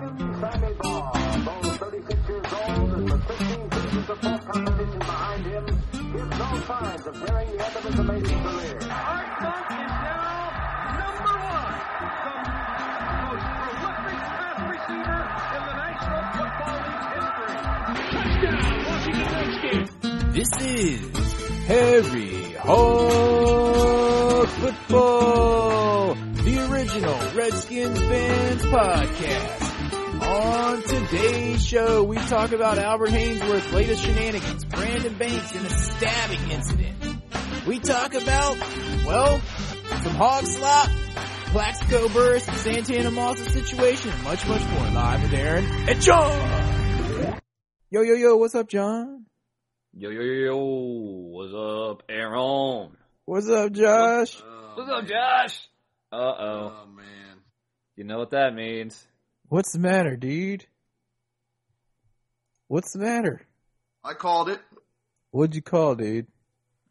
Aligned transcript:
Sammy 0.00 0.72
Baugh, 0.80 1.12
though 1.44 1.60
36 1.76 2.28
years 2.28 2.46
old 2.54 2.90
and 2.94 3.04
with 3.04 3.22
15 3.26 3.70
seasons 3.70 4.08
of 4.08 4.18
full 4.18 4.38
competition 4.38 4.98
behind 4.98 5.44
him, 5.44 5.66
gives 5.66 6.38
no 6.38 6.56
signs 6.66 7.06
of 7.06 7.14
nearing 7.16 7.48
the 7.50 7.66
end 7.66 7.76
of 7.76 7.84
his 7.84 7.98
amazing 7.98 8.40
career. 8.42 8.78
Art 8.80 9.28
is 9.36 9.92
now 10.00 10.52
number 10.96 11.36
one, 11.36 11.76
the 12.24 12.32
most 13.20 13.44
prolific 13.60 14.18
pass 14.24 14.58
receiver 14.72 15.20
in 15.52 15.60
the 15.68 15.74
National 15.84 16.22
Football 16.32 16.78
League's 16.88 17.08
history. 19.60 19.84
This 20.32 20.52
is 20.64 21.12
Harry 21.66 22.34
Hog 22.54 24.48
Football, 24.48 26.14
the 26.14 26.54
original 26.72 27.18
Redskins 27.34 27.98
fans 28.00 28.62
podcast. 28.62 29.69
On 30.30 30.80
today's 30.82 31.66
show, 31.66 32.04
we 32.04 32.16
talk 32.16 32.52
about 32.52 32.78
Albert 32.78 33.10
Haynesworth's 33.10 33.72
latest 33.72 34.04
shenanigans, 34.04 34.64
Brandon 34.64 35.14
Banks 35.14 35.52
and 35.56 35.66
a 35.66 35.70
stabbing 35.70 36.50
incident. 36.52 37.66
We 37.66 37.80
talk 37.80 38.14
about, 38.14 38.56
well, 39.04 39.40
some 39.40 40.14
hog 40.14 40.44
slop, 40.44 40.88
Plaxico 41.46 42.08
Burress 42.10 42.46
and 42.46 42.56
Santana 42.58 43.10
Moss' 43.10 43.40
situation, 43.52 44.12
and 44.12 44.22
much, 44.22 44.46
much 44.46 44.64
more 44.68 44.90
live 44.90 45.20
with 45.20 45.32
Aaron 45.32 45.64
and 45.88 46.00
John. 46.00 47.40
Yo, 47.90 48.02
yo, 48.02 48.14
yo, 48.14 48.36
what's 48.36 48.54
up, 48.54 48.68
John? 48.68 49.26
Yo, 49.94 50.10
yo, 50.10 50.20
yo, 50.20 50.44
yo, 50.44 50.56
what's 50.56 51.54
up, 51.54 52.04
Aaron? 52.08 52.96
What's 53.24 53.50
up, 53.50 53.72
Josh? 53.72 54.40
What's 54.76 54.90
up, 54.92 55.06
Josh? 55.06 55.58
Uh-oh. 56.12 56.72
Oh 56.72 56.86
man. 56.86 57.38
You 57.96 58.04
know 58.04 58.18
what 58.18 58.30
that 58.30 58.54
means. 58.54 59.04
What's 59.50 59.72
the 59.72 59.80
matter, 59.80 60.16
dude? 60.16 60.64
What's 62.68 62.92
the 62.92 63.00
matter? 63.00 63.42
I 64.04 64.14
called 64.14 64.48
it. 64.48 64.60
What'd 65.32 65.56
you 65.56 65.60
call, 65.60 65.96
dude? 65.96 66.28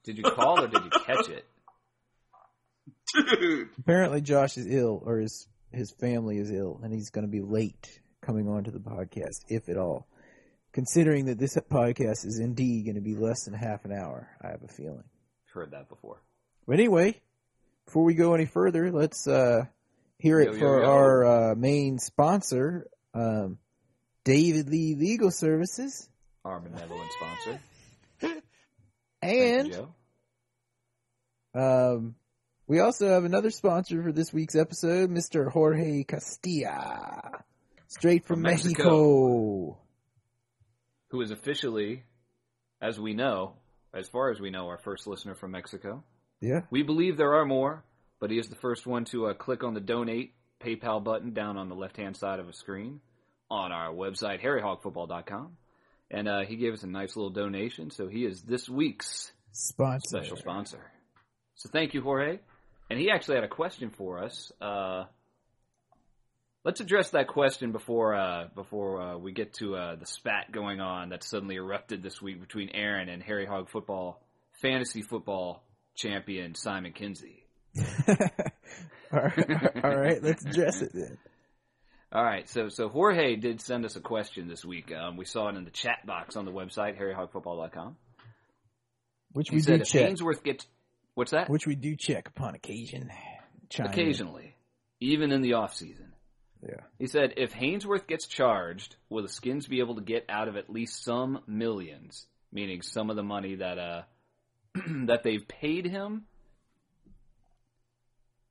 Did 0.04 0.18
you 0.18 0.24
call 0.24 0.60
or 0.60 0.68
did 0.68 0.84
you 0.84 0.90
catch 0.90 1.30
it? 1.30 1.46
Dude. 3.40 3.70
Apparently 3.80 4.20
Josh 4.20 4.58
is 4.58 4.68
ill, 4.68 5.02
or 5.06 5.20
his 5.20 5.48
his 5.72 5.94
family 6.02 6.38
is 6.38 6.52
ill, 6.52 6.82
and 6.84 6.94
he's 6.94 7.12
going 7.12 7.26
to 7.26 7.32
be 7.32 7.40
late 7.40 8.02
coming 8.22 8.50
on 8.50 8.66
to 8.66 8.72
the 8.72 8.80
podcast, 8.80 9.46
if 9.48 9.70
at 9.70 9.78
all. 9.78 10.08
Considering 10.74 11.28
that 11.28 11.40
this 11.40 11.56
podcast 11.72 12.26
is 12.26 12.40
indeed 12.40 12.84
going 12.84 12.96
to 12.96 13.02
be 13.02 13.16
less 13.16 13.46
than 13.46 13.54
half 13.54 13.86
an 13.86 13.94
hour, 13.94 14.30
I 14.42 14.50
have 14.50 14.64
a 14.64 14.68
feeling. 14.68 15.06
Heard 15.54 15.72
that 15.72 15.88
before. 15.88 16.22
But 16.68 16.74
anyway, 16.74 17.22
before 17.86 18.04
we 18.04 18.16
go 18.16 18.34
any 18.34 18.46
further, 18.46 18.92
let's 18.92 19.28
uh, 19.30 19.66
hear 20.20 20.40
it 20.40 20.48
Yo, 20.48 20.54
yo, 20.54 20.60
for 20.60 20.82
yo. 20.84 20.90
our 20.90 21.26
uh, 21.52 21.56
main 21.56 21.98
sponsor, 21.98 22.88
um, 23.14 23.58
David 24.24 24.70
Lee 24.70 24.96
Legal 24.96 25.32
Services, 25.32 26.10
Our 26.46 26.60
benevolent 26.60 27.10
sponsor. 27.12 27.60
And 29.22 29.68
you, 29.68 29.94
Um, 31.54 32.16
we 32.68 32.80
also 32.80 33.10
have 33.10 33.26
another 33.26 33.50
sponsor 33.50 34.02
for 34.04 34.12
this 34.14 34.32
week's 34.32 34.56
episode, 34.56 35.10
Mr. 35.10 35.52
Jorge 35.52 36.04
Castilla, 36.04 37.44
straight 37.88 38.26
from, 38.26 38.36
From 38.38 38.44
Mexico. 38.44 38.84
Mexico. 38.84 39.78
Who 41.10 41.22
is 41.22 41.32
officially, 41.32 42.04
as 42.82 42.98
we 43.00 43.14
know, 43.14 43.56
as 43.94 44.08
far 44.08 44.30
as 44.32 44.40
we 44.40 44.52
know, 44.52 44.68
our 44.68 44.78
first 44.78 45.08
listener 45.08 45.36
from 45.36 45.52
Mexico. 45.52 46.04
Yeah, 46.40 46.62
We 46.70 46.84
believe 46.84 47.18
there 47.18 47.34
are 47.34 47.46
more, 47.46 47.84
but 48.20 48.32
he 48.32 48.38
is 48.38 48.48
the 48.48 48.56
first 48.56 48.86
one 48.86 49.06
to 49.06 49.28
uh, 49.28 49.34
click 49.34 49.64
on 49.64 49.74
the 49.74 49.80
donate 49.80 50.34
PayPal 50.60 51.04
button 51.04 51.34
down 51.34 51.58
on 51.58 51.70
the 51.70 51.76
left 51.76 51.98
hand 51.98 52.18
side 52.18 52.40
of 52.40 52.50
a 52.50 52.54
screen 52.54 53.00
on 53.50 53.72
our 53.72 53.94
website, 53.94 54.42
harryhogfootball.com. 54.44 55.58
And 56.12 56.28
uh, 56.28 56.42
he 56.42 56.56
gave 56.56 56.74
us 56.74 56.84
a 56.84 56.88
nice 56.88 57.16
little 57.16 57.30
donation, 57.30 57.92
so 57.92 58.08
he 58.08 58.26
is 58.26 58.42
this 58.42 58.68
week's 58.68 59.32
sponsor. 59.52 60.18
special 60.18 60.38
sponsor. 60.38 60.80
So 61.56 61.70
thank 61.72 61.94
you, 61.94 62.02
Jorge. 62.02 62.40
And 62.90 63.00
he 63.00 63.12
actually 63.12 63.36
had 63.36 63.44
a 63.44 63.50
question 63.50 63.92
for 63.92 64.24
us. 64.24 64.52
Uh, 64.60 65.06
let's 66.64 66.80
address 66.80 67.12
that 67.12 67.28
question 67.28 67.72
before 67.72 68.16
uh, 68.16 68.48
before 68.56 69.02
uh, 69.02 69.18
we 69.18 69.32
get 69.32 69.54
to 69.56 69.76
uh, 69.76 69.96
the 69.96 70.06
spat 70.06 70.52
going 70.52 70.80
on 70.82 71.10
that 71.10 71.24
suddenly 71.24 71.56
erupted 71.56 72.02
this 72.02 72.22
week 72.22 72.40
between 72.40 72.70
Aaron 72.70 73.08
and 73.08 73.22
Harry 73.22 73.46
Hog 73.46 73.70
Football 73.70 74.20
fantasy 74.62 75.02
football 75.02 75.64
champion 75.96 76.56
Simon 76.56 76.94
Kinsey. 76.94 77.46
all, 79.12 79.20
right, 79.20 79.84
all 79.84 79.96
right, 79.96 80.24
let's 80.24 80.46
address 80.46 80.82
it 80.82 80.92
then. 80.94 81.18
All 82.12 82.24
right, 82.24 82.50
so 82.50 82.70
so 82.70 82.90
Jorge 82.90 83.36
did 83.36 83.62
send 83.62 83.86
us 83.86 83.96
a 83.96 84.00
question 84.00 84.48
this 84.48 84.66
week. 84.66 84.92
Um, 84.92 85.16
we 85.16 85.26
saw 85.26 85.50
it 85.50 85.56
in 85.56 85.64
the 85.64 85.72
chat 85.72 86.06
box 86.08 86.36
on 86.36 86.46
the 86.46 86.52
website, 86.52 87.00
harryhogfootball.com. 87.00 87.98
Which 89.34 89.50
He 89.50 89.58
we 89.58 89.62
said 89.62 89.76
do 89.76 89.82
if 89.82 89.90
check. 89.90 90.10
Haynesworth 90.10 90.44
gets 90.44 90.66
what's 91.14 91.32
that? 91.32 91.50
Which 91.50 91.68
we 91.68 91.76
do 91.76 91.96
check 91.96 92.28
upon 92.28 92.56
occasion. 92.56 93.12
In. 93.78 93.86
Occasionally, 93.86 94.56
even 95.00 95.32
in 95.32 95.42
the 95.42 95.54
off 95.54 95.76
season. 95.76 96.14
Yeah. 96.64 96.82
He 96.98 97.06
said 97.06 97.36
if 97.38 97.54
Haynesworth 97.54 98.08
gets 98.08 98.28
charged, 98.28 98.96
will 99.10 99.22
the 99.22 99.30
Skins 99.30 99.68
be 99.68 99.80
able 99.80 99.96
to 99.96 100.02
get 100.02 100.26
out 100.28 100.48
of 100.48 100.58
at 100.58 100.70
least 100.70 101.04
some 101.04 101.42
millions, 101.46 102.26
meaning 102.52 102.82
some 102.82 103.12
of 103.12 103.16
the 103.16 103.24
money 103.24 103.56
that 103.56 103.78
uh 103.78 104.02
that 105.06 105.22
they've 105.24 105.48
paid 105.48 105.86
him? 105.86 106.26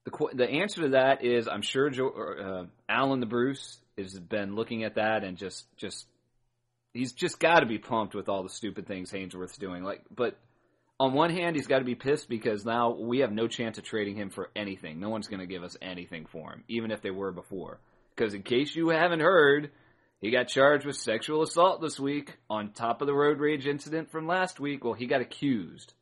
The 0.08 0.48
answer 0.48 0.82
to 0.82 0.88
that 0.91 1.24
is 1.24 1.48
I'm 1.48 1.62
sure 1.62 1.91
jo- 1.91 2.08
uh, 2.08 2.66
Alan 2.88 3.20
the 3.20 3.26
Bruce 3.26 3.78
has 3.96 4.19
been 4.19 4.54
looking 4.54 4.84
at 4.84 4.94
that 4.94 5.24
and 5.24 5.36
just 5.36 5.66
just 5.76 6.06
he's 6.94 7.12
just 7.12 7.38
got 7.38 7.60
to 7.60 7.66
be 7.66 7.78
pumped 7.78 8.14
with 8.14 8.28
all 8.28 8.42
the 8.42 8.48
stupid 8.48 8.86
things 8.86 9.10
Haynesworth's 9.10 9.58
doing. 9.58 9.82
Like, 9.82 10.02
but 10.14 10.38
on 11.00 11.12
one 11.12 11.30
hand, 11.30 11.54
he's 11.54 11.66
got 11.66 11.78
to 11.78 11.84
be 11.84 11.94
pissed 11.94 12.28
because 12.28 12.64
now 12.64 12.91
we 12.91 13.20
have 13.20 13.30
no 13.30 13.47
chance 13.47 13.78
of 13.78 13.84
trading 13.84 14.16
him 14.16 14.30
for 14.30 14.50
anything. 14.56 14.98
No 14.98 15.10
one's 15.10 15.28
going 15.28 15.41
to 15.41 15.47
give 15.47 15.62
us 15.62 15.76
anything 15.80 16.26
for 16.26 16.50
him, 16.50 16.64
even 16.68 16.91
if 16.91 17.02
they 17.02 17.10
were 17.10 17.30
before. 17.30 17.78
Because 18.14 18.34
in 18.34 18.42
case 18.42 18.74
you 18.74 18.88
haven't 18.88 19.20
heard, 19.20 19.70
he 20.20 20.32
got 20.32 20.48
charged 20.48 20.84
with 20.84 20.97
sexual 20.97 21.42
assault 21.42 21.80
this 21.80 22.00
week 22.00 22.36
on 22.50 22.72
top 22.72 23.00
of 23.00 23.06
the 23.06 23.14
road 23.14 23.38
rage 23.38 23.66
incident 23.66 24.10
from 24.10 24.26
last 24.26 24.58
week. 24.58 24.82
Well, 24.82 24.94
he 24.94 25.06
got 25.06 25.20
accused. 25.20 25.94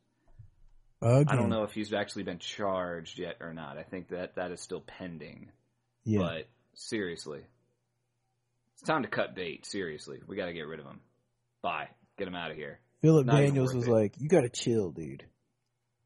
Again. 1.01 1.25
I 1.29 1.35
don't 1.35 1.49
know 1.49 1.63
if 1.63 1.73
he's 1.73 1.93
actually 1.93 2.23
been 2.23 2.39
charged 2.39 3.19
yet 3.19 3.37
or 3.39 3.53
not. 3.53 3.77
I 3.77 3.83
think 3.83 4.09
that 4.09 4.35
that 4.35 4.51
is 4.51 4.61
still 4.61 4.81
pending. 4.81 5.51
Yeah. 6.03 6.19
But 6.19 6.47
seriously, 6.73 7.41
it's 8.73 8.83
time 8.83 9.03
to 9.03 9.09
cut 9.09 9.35
bait. 9.35 9.65
Seriously, 9.65 10.19
we 10.27 10.35
got 10.35 10.47
to 10.47 10.53
get 10.53 10.67
rid 10.67 10.79
of 10.79 10.85
him. 10.85 10.99
Bye. 11.61 11.89
Get 12.17 12.27
him 12.27 12.35
out 12.35 12.49
of 12.49 12.57
here. 12.57 12.79
Phillip 13.01 13.27
Daniels 13.27 13.75
was 13.75 13.87
it. 13.87 13.91
like, 13.91 14.13
"You 14.19 14.27
got 14.27 14.41
to 14.41 14.49
chill, 14.49 14.89
dude." 14.89 15.23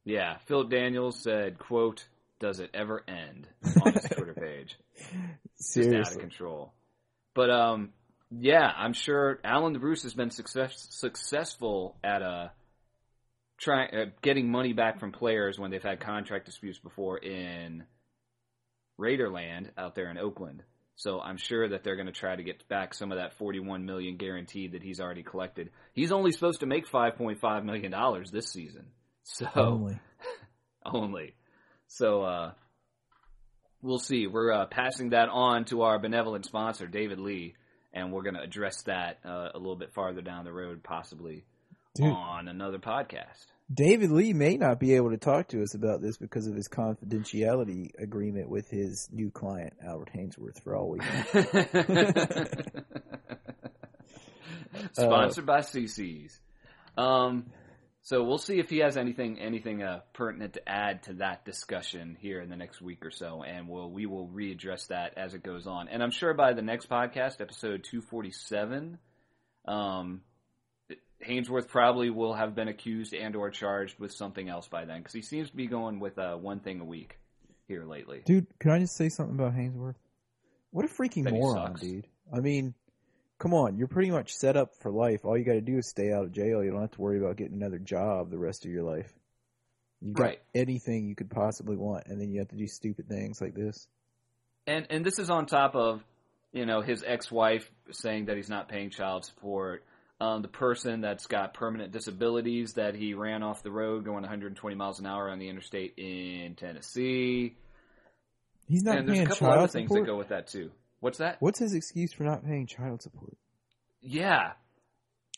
Yeah, 0.03 0.37
Phillip 0.45 0.69
Daniels 0.69 1.17
said, 1.17 1.57
"quote 1.57 2.05
Does 2.39 2.59
it 2.59 2.71
ever 2.73 3.03
end?" 3.07 3.47
on 3.85 3.93
his 3.93 4.03
Twitter 4.03 4.33
page. 4.33 4.77
Just 5.57 5.89
out 5.89 6.11
of 6.11 6.19
control. 6.19 6.73
But 7.33 7.49
um, 7.49 7.93
yeah, 8.29 8.69
I'm 8.75 8.93
sure 8.93 9.39
Alan 9.43 9.73
Bruce 9.79 10.03
has 10.03 10.13
been 10.13 10.31
success, 10.31 10.87
successful 10.89 11.95
at 12.03 12.21
uh, 12.21 12.47
trying 13.61 13.95
uh, 13.95 14.05
getting 14.21 14.49
money 14.49 14.73
back 14.73 14.99
from 14.99 15.11
players 15.11 15.57
when 15.59 15.71
they've 15.71 15.81
had 15.81 15.99
contract 15.99 16.45
disputes 16.45 16.79
before 16.79 17.17
in 17.17 17.83
Raiderland 18.99 19.69
out 19.77 19.95
there 19.95 20.09
in 20.09 20.17
Oakland. 20.17 20.63
So 20.95 21.19
I'm 21.19 21.37
sure 21.37 21.69
that 21.69 21.83
they're 21.83 21.95
going 21.95 22.07
to 22.07 22.11
try 22.11 22.35
to 22.35 22.43
get 22.43 22.67
back 22.67 22.93
some 22.93 23.11
of 23.11 23.17
that 23.17 23.37
41 23.37 23.85
million 23.85 24.17
guaranteed 24.17 24.73
that 24.73 24.83
he's 24.83 24.99
already 24.99 25.23
collected. 25.23 25.69
He's 25.93 26.11
only 26.11 26.31
supposed 26.31 26.59
to 26.59 26.65
make 26.65 26.89
5.5 26.89 27.63
million 27.63 27.91
dollars 27.91 28.29
this 28.31 28.49
season. 28.49 28.87
So 29.23 29.47
Only. 29.55 29.99
only. 30.85 31.35
So 31.87 32.23
uh, 32.23 32.51
we'll 33.81 33.99
see. 33.99 34.27
We're 34.27 34.51
uh, 34.51 34.65
passing 34.65 35.11
that 35.11 35.29
on 35.29 35.65
to 35.65 35.83
our 35.83 35.99
benevolent 35.99 36.45
sponsor, 36.45 36.87
David 36.87 37.19
Lee, 37.19 37.55
and 37.93 38.11
we're 38.11 38.23
going 38.23 38.35
to 38.35 38.41
address 38.41 38.81
that 38.83 39.19
uh, 39.25 39.49
a 39.53 39.57
little 39.57 39.75
bit 39.75 39.93
farther 39.93 40.21
down 40.21 40.45
the 40.45 40.53
road, 40.53 40.83
possibly 40.83 41.45
Dude. 41.93 42.07
on 42.07 42.47
another 42.47 42.79
podcast. 42.79 43.47
David 43.73 44.11
Lee 44.11 44.33
may 44.33 44.57
not 44.57 44.79
be 44.79 44.95
able 44.95 45.11
to 45.11 45.17
talk 45.17 45.49
to 45.49 45.61
us 45.63 45.75
about 45.75 46.01
this 46.01 46.17
because 46.17 46.47
of 46.47 46.55
his 46.55 46.67
confidentiality 46.67 47.91
agreement 47.97 48.49
with 48.49 48.69
his 48.69 49.07
new 49.11 49.31
client, 49.31 49.73
Albert 49.85 50.09
Haynesworth, 50.13 50.61
for 50.61 50.75
all 50.75 50.89
we 50.89 50.99
know. 50.99 51.05
Sponsored 54.93 55.45
by 55.45 55.59
CC's. 55.59 56.39
Um, 56.97 57.45
so 58.03 58.23
we'll 58.23 58.39
see 58.39 58.59
if 58.59 58.69
he 58.69 58.79
has 58.79 58.97
anything 58.97 59.39
anything 59.39 59.83
uh, 59.83 59.99
pertinent 60.13 60.53
to 60.53 60.67
add 60.67 61.03
to 61.03 61.13
that 61.15 61.45
discussion 61.45 62.17
here 62.19 62.41
in 62.41 62.49
the 62.49 62.55
next 62.55 62.81
week 62.81 63.05
or 63.05 63.11
so, 63.11 63.43
and 63.43 63.69
we'll 63.69 63.91
we 63.91 64.05
will 64.05 64.27
readdress 64.27 64.87
that 64.87 65.13
as 65.17 65.33
it 65.33 65.43
goes 65.43 65.67
on. 65.67 65.87
And 65.87 66.01
I'm 66.01 66.11
sure 66.11 66.33
by 66.33 66.53
the 66.53 66.63
next 66.63 66.89
podcast, 66.89 67.41
episode 67.41 67.83
247, 67.83 68.97
um, 69.65 70.21
Haynesworth 71.27 71.67
probably 71.67 72.09
will 72.09 72.33
have 72.33 72.55
been 72.55 72.67
accused 72.67 73.13
and 73.13 73.35
or 73.35 73.49
charged 73.49 73.99
with 73.99 74.11
something 74.11 74.49
else 74.49 74.67
by 74.67 74.85
then, 74.85 74.99
because 74.99 75.13
he 75.13 75.21
seems 75.21 75.49
to 75.49 75.55
be 75.55 75.67
going 75.67 75.99
with 75.99 76.17
uh, 76.17 76.35
one 76.35 76.59
thing 76.59 76.79
a 76.81 76.85
week 76.85 77.17
here 77.67 77.85
lately. 77.85 78.21
Dude, 78.25 78.47
can 78.59 78.71
I 78.71 78.79
just 78.79 78.95
say 78.95 79.09
something 79.09 79.35
about 79.35 79.55
Haynesworth? 79.55 79.95
What 80.71 80.85
a 80.85 80.87
freaking 80.87 81.27
he 81.27 81.33
moron, 81.33 81.73
dude. 81.73 82.07
I 82.33 82.39
mean, 82.39 82.73
come 83.39 83.53
on, 83.53 83.77
you're 83.77 83.87
pretty 83.87 84.11
much 84.11 84.33
set 84.33 84.55
up 84.55 84.71
for 84.81 84.91
life. 84.91 85.25
All 85.25 85.37
you 85.37 85.43
got 85.43 85.53
to 85.53 85.61
do 85.61 85.77
is 85.77 85.89
stay 85.89 86.11
out 86.11 86.23
of 86.23 86.31
jail. 86.31 86.63
You 86.63 86.71
don't 86.71 86.81
have 86.81 86.91
to 86.91 87.01
worry 87.01 87.19
about 87.19 87.35
getting 87.35 87.55
another 87.55 87.79
job 87.79 88.29
the 88.29 88.37
rest 88.37 88.65
of 88.65 88.71
your 88.71 88.83
life. 88.83 89.11
You 90.01 90.13
got 90.13 90.23
Right. 90.23 90.41
anything 90.55 91.07
you 91.07 91.15
could 91.15 91.29
possibly 91.29 91.75
want, 91.75 92.07
and 92.07 92.19
then 92.19 92.31
you 92.31 92.39
have 92.39 92.49
to 92.49 92.55
do 92.55 92.67
stupid 92.67 93.07
things 93.07 93.39
like 93.41 93.53
this. 93.53 93.87
And 94.65 94.87
and 94.89 95.05
this 95.05 95.19
is 95.19 95.29
on 95.29 95.45
top 95.45 95.75
of, 95.75 96.03
you 96.53 96.65
know, 96.65 96.81
his 96.81 97.03
ex-wife 97.05 97.69
saying 97.91 98.25
that 98.25 98.37
he's 98.37 98.49
not 98.49 98.69
paying 98.69 98.89
child 98.89 99.25
support. 99.25 99.83
Um, 100.21 100.43
the 100.43 100.47
person 100.47 101.01
that's 101.01 101.25
got 101.25 101.55
permanent 101.55 101.91
disabilities 101.91 102.73
that 102.73 102.93
he 102.93 103.15
ran 103.15 103.41
off 103.41 103.63
the 103.63 103.71
road 103.71 104.05
going 104.05 104.21
120 104.21 104.75
miles 104.75 104.99
an 104.99 105.07
hour 105.07 105.31
on 105.31 105.39
the 105.39 105.49
interstate 105.49 105.95
in 105.97 106.53
Tennessee. 106.53 107.55
He's 108.67 108.83
not 108.83 108.99
and 108.99 109.07
there's 109.07 109.17
paying 109.17 109.25
a 109.25 109.29
couple 109.31 109.47
child 109.47 109.57
other 109.57 109.67
things 109.67 109.87
support. 109.87 110.05
that 110.05 110.11
go 110.11 110.17
with 110.19 110.27
that 110.27 110.45
too. 110.45 110.69
What's 110.99 111.17
that? 111.17 111.37
What's 111.39 111.57
his 111.57 111.73
excuse 111.73 112.13
for 112.13 112.23
not 112.23 112.45
paying 112.45 112.67
child 112.67 113.01
support? 113.01 113.35
Yeah, 113.99 114.51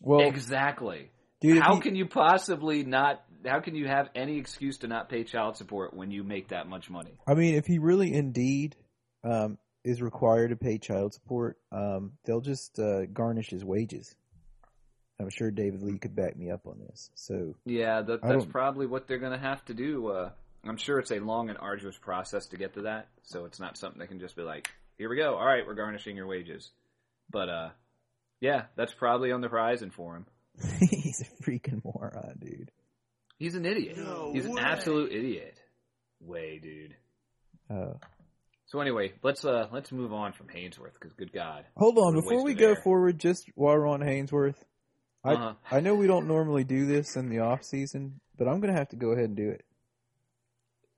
Well, 0.02 0.20
exactly. 0.28 1.12
dude, 1.40 1.62
how 1.64 1.76
he- 1.76 1.82
can 1.82 1.96
you 1.96 2.06
possibly 2.06 2.84
not? 2.84 3.24
How 3.46 3.62
can 3.62 3.76
you 3.76 3.88
have 3.88 4.10
any 4.16 4.38
excuse 4.38 4.80
to 4.80 4.88
not 4.90 5.08
pay 5.08 5.24
child 5.24 5.56
support 5.56 5.94
when 5.94 6.12
you 6.12 6.26
make 6.26 6.50
that 6.50 6.68
much 6.68 6.90
money? 6.90 7.18
I 7.26 7.36
mean, 7.36 7.56
if 7.56 7.66
he 7.66 7.80
really 7.80 8.14
indeed 8.14 8.76
um, 9.24 9.58
is 9.86 10.02
required 10.02 10.50
to 10.50 10.58
pay 10.58 10.78
child 10.78 11.14
support, 11.14 11.58
um, 11.72 12.14
they'll 12.26 12.42
just 12.42 12.78
uh, 12.80 13.06
garnish 13.06 13.50
his 13.50 13.64
wages. 13.64 14.14
I'm 15.24 15.30
sure 15.30 15.50
David 15.52 15.82
Lee 15.82 15.98
could 15.98 16.16
back 16.16 16.36
me 16.38 16.52
up 16.52 16.68
on 16.68 16.80
this. 16.88 17.10
So 17.16 17.56
Yeah, 17.66 18.02
that, 18.02 18.22
that's 18.22 18.46
probably 18.46 18.86
what 18.86 19.08
they're 19.08 19.18
going 19.18 19.32
to 19.34 19.40
have 19.40 19.64
to 19.66 19.74
do. 19.74 20.08
Uh, 20.08 20.30
I'm 20.66 20.78
sure 20.78 21.00
it's 21.00 21.12
a 21.12 21.20
long 21.20 21.50
and 21.50 21.58
arduous 21.58 21.98
process 21.98 22.46
to 22.48 22.58
get 22.58 22.74
to 22.76 22.84
that, 22.84 23.08
so 23.24 23.46
it's 23.46 23.60
not 23.60 23.78
something 23.78 24.00
they 24.00 24.08
can 24.08 24.20
just 24.20 24.36
be 24.36 24.44
like, 24.44 24.70
"Here 24.98 25.10
we 25.10 25.18
go. 25.18 25.36
All 25.36 25.46
right, 25.46 25.66
we're 25.66 25.74
garnishing 25.74 26.16
your 26.16 26.28
wages." 26.28 26.72
But 27.30 27.50
uh, 27.50 27.70
yeah, 28.40 28.66
that's 28.76 28.94
probably 28.94 29.32
on 29.32 29.42
the 29.42 29.50
horizon 29.50 29.90
for 29.92 30.16
him. 30.16 30.26
he's 30.90 31.22
a 31.22 31.44
freaking 31.44 31.84
moron, 31.84 32.38
dude. 32.40 32.72
He's 33.40 33.56
an 33.56 33.66
idiot. 33.66 33.98
No 33.98 34.32
He's 34.34 34.46
an 34.46 34.58
absolute 34.58 35.12
idiot. 35.12 35.60
Way, 36.22 36.60
dude. 36.62 36.96
Uh, 37.70 37.94
So 38.68 38.80
anyway, 38.80 39.14
let's 39.22 39.44
uh 39.44 39.68
let's 39.72 39.92
move 39.92 40.14
on 40.14 40.32
from 40.34 40.48
Haynesworth 40.48 40.94
because 40.94 41.14
good 41.14 41.34
God, 41.34 41.66
hold 41.76 41.98
on, 41.98 42.14
before 42.14 42.44
we 42.44 42.54
go 42.54 42.70
air. 42.70 42.82
forward, 42.84 43.20
just 43.20 43.50
while 43.56 43.76
we're 43.76 43.88
on 43.88 44.00
Haynesworth, 44.00 44.56
I 45.24 45.34
Uh-huh. 45.34 45.54
I 45.72 45.80
know 45.80 45.96
we 45.96 46.08
don't 46.08 46.28
normally 46.28 46.64
do 46.64 46.86
this 46.86 47.16
in 47.16 47.30
the 47.30 47.40
off 47.40 47.64
season, 47.64 48.20
but 48.38 48.48
I'm 48.48 48.60
gonna 48.60 48.74
have 48.78 48.90
to 48.90 48.96
go 48.98 49.12
ahead 49.12 49.26
and 49.26 49.38
do 49.38 49.50
it. 49.50 49.64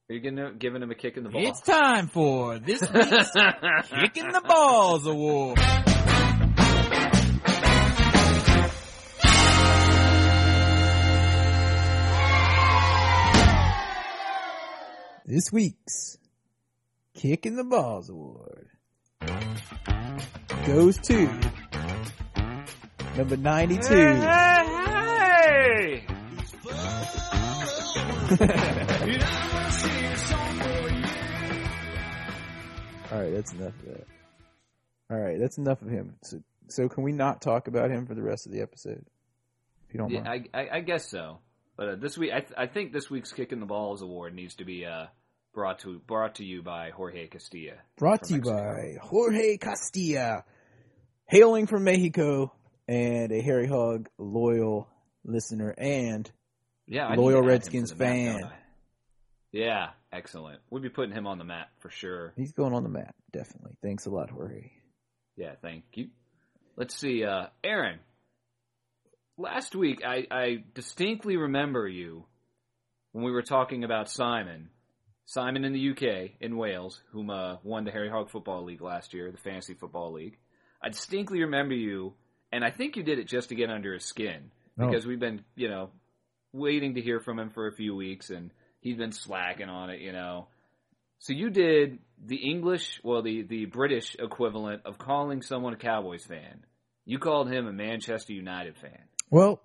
are 0.09 0.15
you 0.15 0.19
gonna 0.21 0.53
giving 0.53 0.81
him 0.81 0.91
a 0.91 0.95
kick 0.95 1.17
in 1.17 1.23
the 1.23 1.29
ball? 1.29 1.45
It's 1.45 1.61
time 1.61 2.07
for 2.07 2.59
this 2.59 2.81
week's 2.81 3.31
Kicking 3.89 4.31
the 4.31 4.41
Balls 4.41 5.05
Award. 5.05 5.59
This 15.25 15.51
week's 15.51 16.17
Kicking 17.15 17.55
the 17.55 17.63
Balls 17.63 18.09
Award 18.09 18.67
goes 20.67 20.97
to 20.97 21.27
number 23.17 23.37
92. 23.37 23.93
Hey! 23.93 26.05
All 33.11 33.19
right, 33.21 33.31
that's 33.33 33.53
enough 33.53 33.73
of 33.79 33.85
that. 33.85 34.07
All 35.11 35.17
right, 35.19 35.39
that's 35.39 35.57
enough 35.59 35.81
of 35.83 35.89
him. 35.89 36.15
So, 36.23 36.41
so 36.67 36.89
can 36.89 37.03
we 37.03 37.11
not 37.11 37.41
talk 37.41 37.67
about 37.67 37.91
him 37.91 38.07
for 38.07 38.15
the 38.15 38.23
rest 38.23 38.47
of 38.47 38.51
the 38.51 38.61
episode? 38.61 39.05
If 39.87 39.93
you 39.93 39.99
don't 39.99 40.09
Yeah, 40.09 40.23
mind. 40.23 40.49
I, 40.53 40.59
I, 40.61 40.69
I 40.77 40.79
guess 40.81 41.07
so. 41.09 41.37
But 41.77 41.89
uh, 41.89 41.95
this 41.97 42.17
week, 42.17 42.31
I, 42.33 42.39
th- 42.39 42.53
I 42.57 42.65
think 42.67 42.91
this 42.93 43.09
week's 43.09 43.31
Kicking 43.31 43.59
the 43.59 43.65
Balls 43.67 44.01
award 44.01 44.33
needs 44.33 44.55
to 44.55 44.65
be 44.65 44.85
uh, 44.85 45.05
brought 45.53 45.79
to 45.79 45.99
brought 46.07 46.35
to 46.35 46.43
you 46.45 46.63
by 46.63 46.89
Jorge 46.89 47.27
Castilla. 47.27 47.73
Brought 47.97 48.23
to 48.23 48.33
you 48.33 48.39
Mexico. 48.39 48.57
by 48.57 48.95
Jorge 49.01 49.57
Castilla, 49.57 50.43
hailing 51.27 51.67
from 51.67 51.83
Mexico 51.83 52.51
and 52.87 53.31
a 53.31 53.41
Harry 53.41 53.67
Hog 53.67 54.09
loyal 54.17 54.87
listener 55.23 55.73
and 55.77 56.29
Yeah, 56.87 57.07
I 57.07 57.15
Loyal 57.15 57.25
need 57.25 57.31
to 57.31 57.37
add 57.37 57.43
him 57.43 57.47
Redskins 57.47 57.89
the 57.91 57.95
map, 57.95 58.41
fan. 58.41 58.51
Yeah, 59.51 59.89
excellent. 60.11 60.59
We'll 60.69 60.81
be 60.81 60.89
putting 60.89 61.15
him 61.15 61.27
on 61.27 61.37
the 61.37 61.43
map 61.45 61.69
for 61.79 61.89
sure. 61.89 62.33
he's 62.35 62.51
going 62.51 62.73
on 62.73 62.83
the 62.83 62.89
map, 62.89 63.15
definitely. 63.31 63.77
Thanks 63.81 64.05
a 64.05 64.09
lot, 64.09 64.29
Jorge. 64.29 64.71
Yeah, 65.37 65.53
thank 65.61 65.83
you. 65.93 66.09
Let's 66.75 66.95
see, 66.95 67.23
uh, 67.23 67.47
Aaron. 67.63 67.99
Last 69.37 69.75
week, 69.75 70.01
I, 70.05 70.27
I 70.31 70.63
distinctly 70.73 71.37
remember 71.37 71.87
you 71.87 72.25
when 73.11 73.23
we 73.23 73.31
were 73.31 73.41
talking 73.41 73.83
about 73.83 74.09
Simon. 74.09 74.69
Simon 75.25 75.65
in 75.65 75.73
the 75.73 75.89
UK, 75.91 76.31
in 76.39 76.55
Wales, 76.57 77.01
whom 77.11 77.29
uh, 77.29 77.55
won 77.63 77.83
the 77.83 77.91
Harry 77.91 78.09
Hog 78.09 78.29
Football 78.29 78.65
League 78.65 78.81
last 78.81 79.13
year, 79.13 79.31
the 79.31 79.37
Fantasy 79.37 79.73
Football 79.73 80.13
League. 80.13 80.37
I 80.81 80.89
distinctly 80.89 81.41
remember 81.41 81.73
you, 81.73 82.13
and 82.55 82.63
I 82.63 82.71
think 82.71 82.95
you 82.95 83.03
did 83.03 83.19
it 83.19 83.27
just 83.27 83.49
to 83.49 83.55
get 83.55 83.69
under 83.69 83.93
his 83.93 84.05
skin 84.05 84.49
Oh. 84.79 84.87
because 84.87 85.05
we've 85.05 85.19
been, 85.19 85.43
you 85.55 85.67
know, 85.69 85.89
waiting 86.53 86.95
to 86.95 87.01
hear 87.01 87.19
from 87.19 87.37
him 87.37 87.49
for 87.49 87.67
a 87.67 87.73
few 87.73 87.95
weeks, 87.95 88.29
and 88.29 88.51
he's 88.81 88.97
been 88.97 89.11
slacking 89.11 89.69
on 89.69 89.89
it, 89.89 89.99
you 89.99 90.11
know. 90.11 90.47
So 91.19 91.33
you 91.33 91.49
did 91.49 91.99
the 92.23 92.35
English, 92.37 92.99
well, 93.03 93.21
the 93.21 93.43
the 93.43 93.65
British 93.65 94.15
equivalent 94.19 94.81
of 94.85 94.97
calling 94.97 95.41
someone 95.41 95.73
a 95.73 95.77
Cowboys 95.77 96.25
fan. 96.25 96.65
You 97.05 97.19
called 97.19 97.51
him 97.51 97.67
a 97.67 97.73
Manchester 97.73 98.33
United 98.33 98.77
fan. 98.77 98.99
Well, 99.29 99.61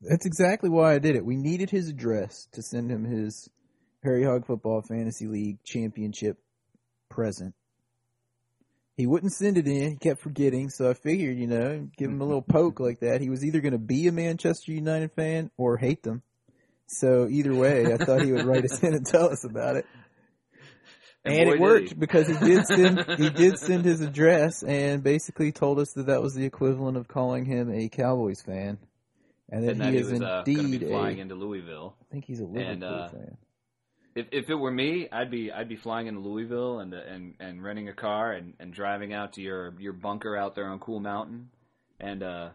that's 0.00 0.26
exactly 0.26 0.68
why 0.68 0.94
I 0.94 0.98
did 0.98 1.16
it. 1.16 1.24
We 1.24 1.36
needed 1.36 1.70
his 1.70 1.88
address 1.88 2.48
to 2.52 2.62
send 2.62 2.90
him 2.90 3.04
his 3.04 3.48
Harry 4.04 4.24
Hog 4.24 4.46
Football 4.46 4.82
Fantasy 4.82 5.26
League 5.28 5.62
championship 5.64 6.38
present. 7.08 7.54
He 9.02 9.06
wouldn't 9.08 9.32
send 9.32 9.58
it 9.58 9.66
in. 9.66 9.90
He 9.90 9.96
kept 9.96 10.20
forgetting, 10.20 10.70
so 10.70 10.88
I 10.88 10.94
figured, 10.94 11.36
you 11.36 11.48
know, 11.48 11.88
give 11.96 12.08
him 12.08 12.20
a 12.20 12.24
little 12.24 12.40
poke 12.40 12.78
like 12.78 13.00
that. 13.00 13.20
He 13.20 13.30
was 13.30 13.44
either 13.44 13.60
going 13.60 13.72
to 13.72 13.78
be 13.78 14.06
a 14.06 14.12
Manchester 14.12 14.70
United 14.70 15.10
fan 15.10 15.50
or 15.56 15.76
hate 15.76 16.04
them. 16.04 16.22
So 16.86 17.26
either 17.28 17.52
way, 17.52 17.92
I 17.92 17.96
thought 17.96 18.22
he 18.22 18.30
would 18.30 18.44
write 18.44 18.64
us 18.64 18.80
in 18.80 18.94
and 18.94 19.04
tell 19.04 19.28
us 19.28 19.42
about 19.42 19.74
it. 19.74 19.86
And 21.24 21.34
And 21.34 21.48
boy, 21.48 21.54
it 21.54 21.60
worked 21.60 21.98
because 21.98 22.28
he 22.28 22.34
did 22.34 22.64
send 22.64 23.04
he 23.18 23.28
did 23.28 23.58
send 23.58 23.84
his 23.84 24.02
address 24.02 24.62
and 24.62 25.02
basically 25.02 25.50
told 25.50 25.80
us 25.80 25.92
that 25.94 26.06
that 26.06 26.22
was 26.22 26.34
the 26.34 26.44
equivalent 26.44 26.96
of 26.96 27.08
calling 27.08 27.44
him 27.44 27.72
a 27.74 27.88
Cowboys 27.88 28.40
fan, 28.40 28.78
and 29.50 29.64
that 29.64 29.70
And 29.72 29.80
that 29.80 29.88
he 29.88 29.94
he 29.94 29.98
is 29.98 30.12
was 30.12 30.22
uh, 30.22 30.44
indeed 30.46 30.84
a. 30.84 30.90
flying 30.90 31.18
into 31.18 31.34
Louisville. 31.34 31.96
I 32.00 32.04
think 32.12 32.24
he's 32.24 32.38
a 32.38 32.44
Liverpool 32.44 32.70
and, 32.70 32.84
uh, 32.84 33.08
fan. 33.08 33.36
If 34.14 34.26
if 34.32 34.50
it 34.50 34.54
were 34.54 34.70
me, 34.70 35.08
I'd 35.10 35.30
be 35.30 35.50
I'd 35.50 35.68
be 35.68 35.76
flying 35.76 36.06
into 36.06 36.20
Louisville 36.20 36.80
and 36.80 36.92
and 36.92 37.34
and 37.40 37.62
renting 37.62 37.88
a 37.88 37.94
car 37.94 38.32
and, 38.32 38.54
and 38.60 38.72
driving 38.72 39.12
out 39.12 39.34
to 39.34 39.42
your 39.42 39.74
your 39.78 39.92
bunker 39.92 40.36
out 40.36 40.54
there 40.54 40.66
on 40.66 40.78
Cool 40.78 41.00
Mountain, 41.00 41.48
and 41.98 42.22
uh, 42.22 42.48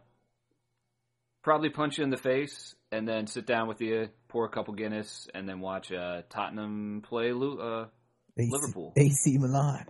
probably 1.43 1.69
punch 1.69 1.97
you 1.97 2.03
in 2.03 2.09
the 2.09 2.17
face 2.17 2.75
and 2.91 3.07
then 3.07 3.27
sit 3.27 3.45
down 3.45 3.67
with 3.67 3.81
you, 3.81 4.09
pour 4.27 4.45
a 4.45 4.49
couple 4.49 4.73
Guinness, 4.73 5.27
and 5.33 5.47
then 5.47 5.59
watch 5.59 5.91
uh, 5.91 6.21
Tottenham 6.29 7.03
play 7.07 7.31
uh, 7.31 7.85
AC, 8.37 8.49
Liverpool. 8.51 8.93
AC 8.95 9.37
Milan. 9.37 9.85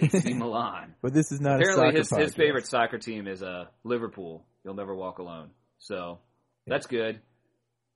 AC 0.00 0.34
Milan. 0.34 0.94
But 1.02 1.14
this 1.14 1.30
is 1.30 1.40
not 1.40 1.60
a 1.60 1.64
Apparently, 1.64 1.98
his 1.98 2.10
his 2.10 2.34
favorite 2.34 2.66
soccer 2.66 2.98
team 2.98 3.26
is 3.26 3.42
uh, 3.42 3.66
Liverpool. 3.84 4.44
You'll 4.64 4.74
never 4.74 4.94
walk 4.94 5.18
alone. 5.18 5.50
So 5.78 6.18
that's 6.66 6.86
good. 6.86 7.20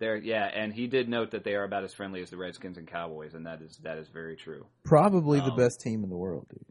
There, 0.00 0.16
yeah, 0.16 0.46
and 0.46 0.72
he 0.72 0.86
did 0.86 1.08
note 1.10 1.30
that 1.32 1.44
they 1.44 1.54
are 1.54 1.62
about 1.64 1.84
as 1.84 1.92
friendly 1.92 2.22
as 2.22 2.30
the 2.30 2.38
Redskins 2.38 2.78
and 2.78 2.88
Cowboys, 2.88 3.34
and 3.34 3.44
that 3.46 3.60
is 3.60 3.76
that 3.82 3.98
is 3.98 4.08
very 4.08 4.34
true. 4.34 4.66
Probably 4.82 5.38
the 5.40 5.50
Um, 5.52 5.56
best 5.56 5.80
team 5.82 6.02
in 6.02 6.08
the 6.10 6.16
world, 6.16 6.46
dude. 6.48 6.64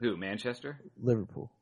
Who? 0.00 0.16
Manchester, 0.16 0.78
Liverpool. 1.00 1.52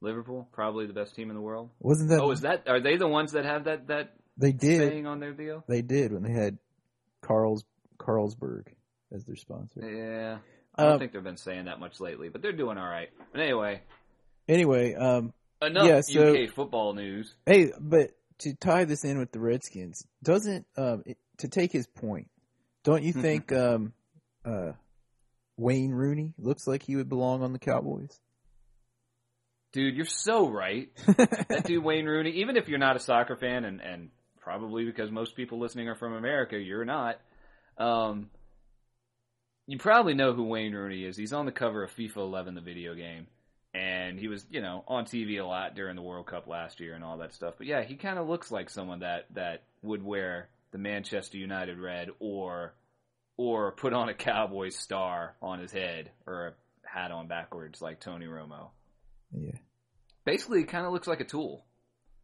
Liverpool, 0.00 0.48
probably 0.52 0.86
the 0.86 0.92
best 0.92 1.14
team 1.14 1.30
in 1.30 1.36
the 1.36 1.40
world. 1.40 1.70
Wasn't 1.78 2.10
that? 2.10 2.20
Oh, 2.20 2.32
is 2.32 2.40
that? 2.40 2.68
Are 2.68 2.80
they 2.80 2.96
the 2.96 3.06
ones 3.06 3.32
that 3.32 3.44
have 3.44 3.64
that 3.64 3.86
that 3.86 4.16
they 4.36 4.50
did. 4.52 4.78
saying 4.78 5.06
on 5.06 5.20
their 5.20 5.32
deal? 5.32 5.62
They 5.68 5.80
did 5.80 6.12
when 6.12 6.24
they 6.24 6.32
had 6.32 6.58
Carl's 7.22 7.64
Carlsberg 7.98 8.66
as 9.12 9.24
their 9.24 9.36
sponsor. 9.36 9.80
Yeah, 9.80 10.38
I 10.74 10.82
don't 10.82 10.94
Um, 10.94 10.98
think 10.98 11.12
they've 11.12 11.22
been 11.22 11.36
saying 11.36 11.66
that 11.66 11.78
much 11.78 12.00
lately, 12.00 12.30
but 12.30 12.42
they're 12.42 12.52
doing 12.52 12.78
all 12.78 12.88
right. 12.88 13.10
But 13.30 13.40
anyway, 13.42 13.82
Anyway, 14.48 14.94
um, 14.94 15.32
enough 15.62 15.86
Yeah, 15.86 16.00
so- 16.00 16.32
UK 16.34 16.48
football 16.48 16.94
news. 16.94 17.36
Hey, 17.46 17.70
but 17.80 18.10
to 18.42 18.54
tie 18.54 18.84
this 18.84 19.04
in 19.04 19.18
with 19.18 19.32
the 19.32 19.40
Redskins, 19.40 20.06
doesn't 20.22 20.66
um 20.76 21.02
it, 21.06 21.18
to 21.38 21.48
take 21.48 21.72
his 21.72 21.86
point, 21.86 22.28
don't 22.84 23.02
you 23.02 23.12
think 23.12 23.52
um 23.52 23.92
uh 24.44 24.72
Wayne 25.56 25.92
Rooney 25.92 26.34
looks 26.38 26.66
like 26.66 26.82
he 26.82 26.96
would 26.96 27.08
belong 27.08 27.42
on 27.42 27.52
the 27.52 27.58
Cowboys? 27.58 28.20
Dude, 29.72 29.96
you're 29.96 30.04
so 30.04 30.48
right. 30.48 30.90
that 31.06 31.64
dude 31.64 31.82
Wayne 31.82 32.04
Rooney, 32.04 32.30
even 32.32 32.56
if 32.56 32.68
you're 32.68 32.78
not 32.78 32.96
a 32.96 33.00
soccer 33.00 33.36
fan, 33.36 33.64
and 33.64 33.80
and 33.80 34.10
probably 34.40 34.84
because 34.84 35.10
most 35.10 35.36
people 35.36 35.58
listening 35.58 35.88
are 35.88 35.94
from 35.94 36.14
America, 36.14 36.58
you're 36.58 36.84
not. 36.84 37.18
Um, 37.78 38.30
you 39.66 39.78
probably 39.78 40.14
know 40.14 40.34
who 40.34 40.44
Wayne 40.44 40.74
Rooney 40.74 41.04
is. 41.04 41.16
He's 41.16 41.32
on 41.32 41.46
the 41.46 41.52
cover 41.52 41.84
of 41.84 41.94
FIFA 41.94 42.16
11, 42.16 42.54
the 42.54 42.60
video 42.60 42.94
game, 42.94 43.26
and 44.12 44.20
he 44.20 44.28
was, 44.28 44.44
you 44.50 44.60
know, 44.60 44.84
on 44.86 45.04
TV 45.06 45.40
a 45.40 45.44
lot 45.44 45.74
during 45.74 45.96
the 45.96 46.02
World 46.02 46.26
Cup 46.26 46.46
last 46.46 46.78
year 46.80 46.94
and 46.94 47.02
all 47.02 47.18
that 47.18 47.32
stuff. 47.34 47.54
But 47.58 47.66
yeah, 47.66 47.82
he 47.82 47.96
kind 47.96 48.18
of 48.18 48.28
looks 48.28 48.50
like 48.52 48.70
someone 48.70 49.00
that 49.00 49.26
that 49.34 49.62
would 49.82 50.04
wear 50.04 50.48
the 50.70 50.78
Manchester 50.78 51.38
United 51.38 51.78
red 51.78 52.08
or 52.20 52.74
or 53.36 53.72
put 53.72 53.92
on 53.92 54.08
a 54.08 54.14
Cowboys 54.14 54.76
star 54.76 55.34
on 55.42 55.58
his 55.58 55.72
head 55.72 56.10
or 56.26 56.48
a 56.48 56.52
hat 56.88 57.10
on 57.10 57.26
backwards 57.26 57.80
like 57.82 57.98
Tony 58.00 58.26
Romo. 58.26 58.68
Yeah. 59.32 59.56
Basically, 60.24 60.58
he 60.60 60.64
kind 60.64 60.86
of 60.86 60.92
looks 60.92 61.08
like 61.08 61.20
a 61.20 61.24
tool. 61.24 61.64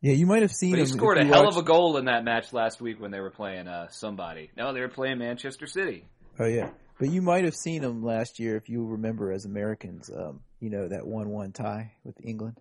Yeah, 0.01 0.13
you 0.13 0.27
might 0.27 0.43
have 0.43 0.53
seen 0.53 0.71
But 0.73 0.81
him. 0.81 0.87
he 0.87 0.93
scored 0.93 1.19
a 1.19 1.25
hell 1.25 1.45
watched- 1.45 1.57
of 1.57 1.65
a 1.65 1.67
goal 1.67 1.97
in 1.97 2.05
that 2.05 2.23
match 2.25 2.53
last 2.53 2.81
week 2.81 3.01
when 3.01 3.11
they 3.11 3.19
were 3.21 3.31
playing 3.31 3.67
uh, 3.67 3.89
somebody. 3.89 4.51
No, 4.57 4.73
they 4.73 4.81
were 4.81 4.89
playing 4.89 5.19
Manchester 5.19 5.67
City. 5.67 6.05
Oh 6.39 6.47
yeah, 6.47 6.71
but 6.99 7.11
you 7.11 7.23
might 7.23 7.45
have 7.45 7.55
seen 7.55 7.83
them 7.83 8.03
last 8.03 8.39
year 8.39 8.57
if 8.57 8.69
you 8.69 8.85
remember 8.85 9.33
as 9.33 9.45
Americans. 9.45 10.11
Um, 10.15 10.41
you 10.61 10.71
know 10.71 10.89
that 10.89 11.07
one-one 11.07 11.53
tie 11.53 11.93
with 12.05 12.17
England. 12.25 12.59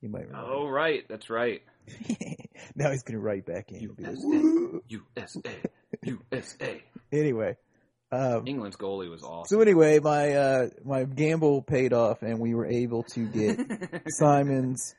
You 0.00 0.08
might 0.08 0.26
remember. 0.26 0.48
Oh, 0.50 0.68
right, 0.68 1.04
that's 1.08 1.30
right. 1.30 1.62
now 2.74 2.90
he's 2.90 3.02
gonna 3.04 3.20
write 3.20 3.46
back 3.46 3.70
in. 3.70 3.78
and 3.88 3.96
be 3.96 4.02
like, 4.04 4.16
USA. 4.88 5.42
USA, 6.04 6.20
USA. 6.32 6.82
Anyway, 7.12 7.56
um, 8.10 8.46
England's 8.48 8.76
goalie 8.76 9.08
was 9.08 9.22
awesome. 9.22 9.56
so 9.56 9.62
anyway, 9.62 10.00
my 10.00 10.32
uh, 10.34 10.68
my 10.84 11.04
gamble 11.04 11.62
paid 11.62 11.92
off, 11.92 12.22
and 12.22 12.40
we 12.40 12.52
were 12.52 12.66
able 12.66 13.04
to 13.04 13.26
get 13.28 14.02
Simon's 14.08 14.94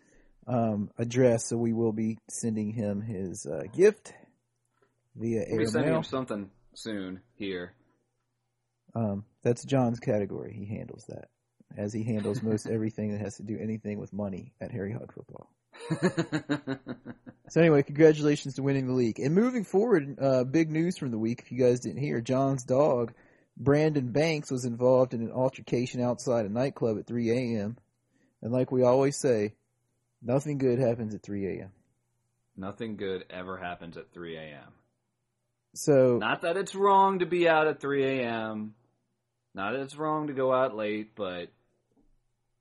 um, 0.47 0.89
address. 0.97 1.49
So 1.49 1.57
we 1.57 1.73
will 1.73 1.91
be 1.91 2.17
sending 2.29 2.71
him 2.71 3.01
his 3.01 3.45
uh, 3.45 3.63
gift 3.75 4.13
via 5.17 5.45
We'll 5.49 5.59
be 5.59 5.65
sending 5.65 5.81
airmail. 5.89 5.97
him 5.97 6.03
something 6.05 6.49
soon 6.75 7.19
here. 7.35 7.73
Um, 8.95 9.25
that's 9.43 9.63
John's 9.65 9.99
category. 9.99 10.53
He 10.53 10.65
handles 10.65 11.05
that, 11.09 11.29
as 11.77 11.93
he 11.93 12.03
handles 12.03 12.41
most 12.41 12.67
everything 12.71 13.11
that 13.11 13.21
has 13.21 13.37
to 13.37 13.43
do 13.43 13.57
anything 13.59 13.99
with 13.99 14.13
money 14.13 14.53
at 14.59 14.71
Harry 14.71 14.93
Hog 14.93 15.13
Football. 15.13 15.49
So 17.49 17.61
anyway, 17.61 17.81
congratulations 17.83 18.55
to 18.55 18.63
winning 18.63 18.87
the 18.87 18.93
league. 18.93 19.19
And 19.19 19.33
moving 19.33 19.63
forward, 19.63 20.17
uh, 20.21 20.43
big 20.43 20.69
news 20.69 20.97
from 20.97 21.11
the 21.11 21.17
week. 21.17 21.41
If 21.41 21.51
you 21.51 21.57
guys 21.57 21.79
didn't 21.79 22.01
hear, 22.01 22.19
John's 22.19 22.65
dog, 22.65 23.13
Brandon 23.55 24.11
Banks, 24.11 24.51
was 24.51 24.65
involved 24.65 25.13
in 25.13 25.21
an 25.21 25.31
altercation 25.31 26.01
outside 26.01 26.45
a 26.45 26.49
nightclub 26.49 26.99
at 26.99 27.07
3 27.07 27.31
a.m. 27.31 27.77
And 28.41 28.51
like 28.51 28.71
we 28.71 28.83
always 28.83 29.15
say, 29.15 29.53
nothing 30.21 30.57
good 30.57 30.77
happens 30.77 31.15
at 31.15 31.23
3 31.23 31.59
a.m. 31.59 31.71
Nothing 32.57 32.97
good 32.97 33.23
ever 33.29 33.55
happens 33.55 33.95
at 33.95 34.11
3 34.11 34.35
a.m. 34.35 34.73
So 35.77 36.17
Not 36.17 36.41
that 36.41 36.57
it's 36.57 36.73
wrong 36.73 37.19
to 37.19 37.27
be 37.27 37.47
out 37.47 37.67
at 37.67 37.79
3 37.79 38.03
a.m. 38.03 38.73
Not 39.53 39.73
that 39.73 39.81
it's 39.81 39.95
wrong 39.95 40.27
to 40.27 40.33
go 40.33 40.51
out 40.51 40.75
late, 40.75 41.15
but 41.15 41.51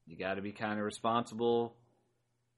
you 0.06 0.16
got 0.16 0.34
to 0.34 0.42
be 0.42 0.52
kind 0.52 0.78
of 0.78 0.84
responsible. 0.84 1.74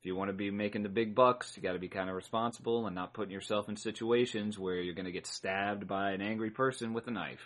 If 0.00 0.06
you 0.06 0.16
want 0.16 0.30
to 0.30 0.34
be 0.34 0.50
making 0.50 0.82
the 0.82 0.88
big 0.88 1.14
bucks, 1.14 1.56
you 1.56 1.62
got 1.62 1.72
to 1.72 1.78
be 1.78 1.88
kind 1.88 2.08
of 2.08 2.16
responsible 2.16 2.86
and 2.86 2.94
not 2.94 3.14
putting 3.14 3.32
yourself 3.32 3.68
in 3.68 3.76
situations 3.76 4.58
where 4.58 4.80
you're 4.80 4.94
going 4.94 5.06
to 5.06 5.12
get 5.12 5.26
stabbed 5.26 5.86
by 5.86 6.10
an 6.10 6.20
angry 6.20 6.50
person 6.50 6.92
with 6.92 7.06
a 7.06 7.12
knife 7.12 7.40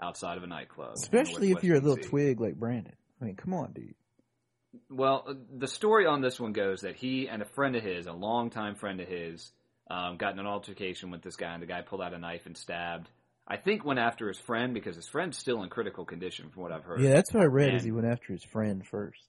outside 0.00 0.36
of 0.36 0.44
a 0.44 0.46
nightclub. 0.46 0.92
especially 0.94 1.52
if 1.52 1.64
you're 1.64 1.76
a 1.76 1.80
little 1.80 1.96
twig 1.96 2.40
like 2.40 2.56
Brandon. 2.56 2.94
I 3.20 3.24
mean, 3.24 3.36
come 3.36 3.54
on, 3.54 3.72
dude. 3.72 3.94
Well, 4.90 5.24
uh, 5.26 5.34
the 5.56 5.66
story 5.66 6.06
on 6.06 6.20
this 6.20 6.38
one 6.38 6.52
goes 6.52 6.82
that 6.82 6.96
he 6.96 7.28
and 7.28 7.40
a 7.40 7.46
friend 7.46 7.76
of 7.76 7.82
his, 7.82 8.06
a 8.06 8.12
longtime 8.12 8.74
friend 8.74 9.00
of 9.00 9.08
his, 9.08 9.50
um, 9.90 10.16
got 10.16 10.32
in 10.32 10.38
an 10.38 10.46
altercation 10.46 11.10
with 11.10 11.22
this 11.22 11.36
guy, 11.36 11.52
and 11.52 11.62
the 11.62 11.66
guy 11.66 11.82
pulled 11.82 12.02
out 12.02 12.14
a 12.14 12.18
knife 12.18 12.46
and 12.46 12.56
stabbed. 12.56 13.08
I 13.46 13.56
think 13.56 13.84
went 13.84 13.98
after 13.98 14.28
his 14.28 14.38
friend 14.38 14.74
because 14.74 14.96
his 14.96 15.08
friend's 15.08 15.38
still 15.38 15.62
in 15.62 15.70
critical 15.70 16.04
condition, 16.04 16.50
from 16.50 16.62
what 16.62 16.72
I've 16.72 16.84
heard. 16.84 17.00
Yeah, 17.00 17.14
that's 17.14 17.32
what 17.32 17.42
I 17.42 17.46
read. 17.46 17.74
Is 17.74 17.84
he 17.84 17.92
went 17.92 18.06
after 18.06 18.32
his 18.32 18.44
friend 18.44 18.86
first? 18.86 19.22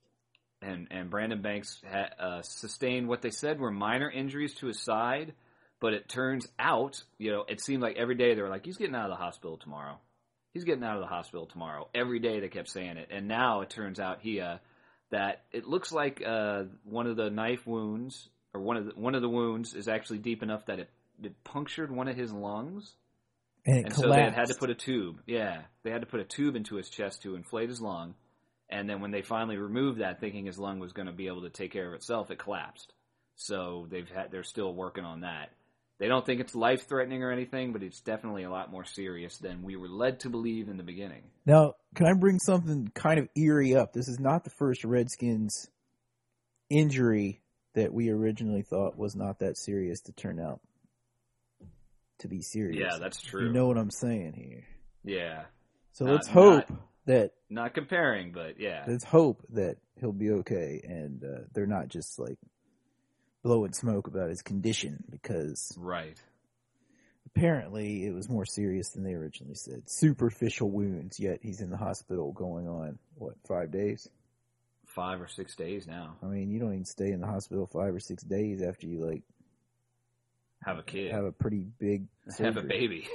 and 0.61 0.87
and 0.91 1.09
Brandon 1.09 1.41
Banks 1.41 1.81
ha, 1.89 2.09
uh, 2.19 2.41
sustained 2.41 3.07
what 3.07 3.21
they 3.21 3.29
said 3.29 3.59
were 3.59 3.71
minor 3.71 4.09
injuries 4.09 4.53
to 4.55 4.67
his 4.67 4.79
side, 4.79 5.33
but 5.79 5.93
it 5.93 6.09
turns 6.09 6.47
out, 6.57 7.01
you 7.17 7.31
know, 7.31 7.45
it 7.47 7.61
seemed 7.61 7.81
like 7.81 7.97
every 7.97 8.15
day 8.15 8.35
they 8.35 8.41
were 8.41 8.49
like, 8.49 8.65
he's 8.65 8.77
getting 8.77 8.95
out 8.95 9.09
of 9.09 9.17
the 9.17 9.23
hospital 9.23 9.57
tomorrow. 9.57 9.97
He's 10.53 10.63
getting 10.63 10.83
out 10.83 10.95
of 10.95 11.01
the 11.01 11.07
hospital 11.07 11.45
tomorrow. 11.45 11.87
Every 11.93 12.19
day 12.19 12.39
they 12.39 12.47
kept 12.47 12.69
saying 12.69 12.97
it, 12.97 13.09
and 13.11 13.27
now 13.27 13.61
it 13.61 13.69
turns 13.69 13.99
out 13.99 14.19
he 14.21 14.41
uh, 14.41 14.57
that 15.11 15.43
it 15.51 15.67
looks 15.67 15.91
like 15.91 16.21
uh, 16.25 16.63
one 16.83 17.07
of 17.07 17.15
the 17.15 17.29
knife 17.29 17.65
wounds 17.65 18.29
or 18.53 18.61
one 18.61 18.77
of 18.77 18.85
the, 18.85 18.91
one 18.95 19.15
of 19.15 19.21
the 19.21 19.29
wounds 19.29 19.73
is 19.73 19.87
actually 19.87 20.19
deep 20.19 20.43
enough 20.43 20.65
that 20.65 20.79
it, 20.79 20.89
it 21.23 21.43
punctured 21.43 21.91
one 21.91 22.07
of 22.07 22.15
his 22.15 22.31
lungs. 22.31 22.95
And 23.65 23.77
it 23.77 23.85
And 23.85 23.93
collapsed. 23.93 24.19
so 24.19 24.29
they 24.31 24.35
had 24.35 24.47
to 24.47 24.55
put 24.55 24.69
a 24.69 24.75
tube. 24.75 25.21
Yeah, 25.27 25.61
they 25.83 25.91
had 25.91 26.01
to 26.01 26.07
put 26.07 26.19
a 26.21 26.25
tube 26.25 26.55
into 26.55 26.75
his 26.75 26.89
chest 26.89 27.23
to 27.23 27.35
inflate 27.35 27.69
his 27.69 27.81
lung. 27.81 28.15
And 28.69 28.89
then 28.89 29.01
when 29.01 29.11
they 29.11 29.21
finally 29.21 29.57
removed 29.57 29.99
that, 29.99 30.19
thinking 30.19 30.45
his 30.45 30.59
lung 30.59 30.79
was 30.79 30.93
going 30.93 31.07
to 31.07 31.13
be 31.13 31.27
able 31.27 31.41
to 31.41 31.49
take 31.49 31.71
care 31.71 31.87
of 31.87 31.93
itself, 31.93 32.31
it 32.31 32.39
collapsed. 32.39 32.93
So 33.35 33.87
they've 33.89 34.09
had 34.09 34.31
they're 34.31 34.43
still 34.43 34.73
working 34.73 35.03
on 35.03 35.21
that. 35.21 35.49
They 35.97 36.07
don't 36.07 36.25
think 36.25 36.39
it's 36.39 36.55
life 36.55 36.87
threatening 36.87 37.23
or 37.23 37.31
anything, 37.31 37.73
but 37.73 37.83
it's 37.83 37.99
definitely 37.99 38.43
a 38.43 38.49
lot 38.49 38.71
more 38.71 38.85
serious 38.85 39.37
than 39.37 39.63
we 39.63 39.75
were 39.75 39.89
led 39.89 40.21
to 40.21 40.29
believe 40.29 40.69
in 40.69 40.77
the 40.77 40.83
beginning. 40.83 41.23
Now, 41.45 41.73
can 41.93 42.05
I 42.05 42.13
bring 42.13 42.39
something 42.39 42.89
kind 42.93 43.19
of 43.19 43.27
eerie 43.35 43.75
up? 43.75 43.91
This 43.91 44.07
is 44.07 44.17
not 44.19 44.45
the 44.45 44.49
first 44.51 44.85
Redskins 44.85 45.67
injury 46.69 47.41
that 47.73 47.93
we 47.93 48.09
originally 48.09 48.61
thought 48.61 48.97
was 48.97 49.15
not 49.15 49.39
that 49.39 49.57
serious 49.57 50.01
to 50.01 50.11
turn 50.11 50.39
out 50.39 50.59
to 52.19 52.27
be 52.27 52.41
serious. 52.41 52.81
Yeah, 52.91 52.97
that's 52.99 53.21
true. 53.21 53.45
You 53.47 53.53
know 53.53 53.67
what 53.67 53.77
I'm 53.77 53.91
saying 53.91 54.33
here. 54.33 54.65
yeah, 55.03 55.43
So 55.93 56.05
Not- 56.05 56.13
let's 56.13 56.27
hope 56.27 56.71
that 57.05 57.31
not 57.49 57.73
comparing, 57.73 58.31
but 58.31 58.59
yeah, 58.59 58.83
let's 58.87 59.03
hope 59.03 59.43
that 59.49 59.77
he'll 59.99 60.11
be 60.11 60.31
okay 60.31 60.81
and 60.83 61.23
uh, 61.23 61.41
they're 61.53 61.65
not 61.65 61.87
just 61.87 62.19
like 62.19 62.37
blowing 63.43 63.73
smoke 63.73 64.07
about 64.07 64.29
his 64.29 64.41
condition 64.41 65.03
because 65.09 65.73
right. 65.77 66.21
apparently 67.25 68.05
it 68.05 68.13
was 68.13 68.29
more 68.29 68.45
serious 68.45 68.89
than 68.89 69.03
they 69.03 69.13
originally 69.13 69.55
said. 69.55 69.89
Superficial 69.89 70.69
wounds, 70.69 71.19
yet 71.19 71.39
he's 71.41 71.61
in 71.61 71.69
the 71.69 71.77
hospital 71.77 72.31
going 72.33 72.67
on 72.67 72.99
what 73.15 73.35
five 73.47 73.71
days. 73.71 74.07
Five 74.95 75.21
or 75.21 75.27
six 75.27 75.55
days 75.55 75.87
now. 75.87 76.15
I 76.23 76.25
mean, 76.25 76.49
you 76.49 76.59
don't 76.59 76.73
even 76.73 76.85
stay 76.85 77.11
in 77.11 77.21
the 77.21 77.27
hospital 77.27 77.67
five 77.67 77.93
or 77.93 77.99
six 77.99 78.23
days 78.23 78.61
after 78.61 78.87
you 78.87 79.05
like 79.05 79.21
Have 80.63 80.77
a 80.79 80.83
kid. 80.83 81.11
have 81.11 81.25
a 81.25 81.31
pretty 81.31 81.65
big 81.79 82.07
Have 82.39 82.57
a 82.57 82.61
baby. 82.63 83.07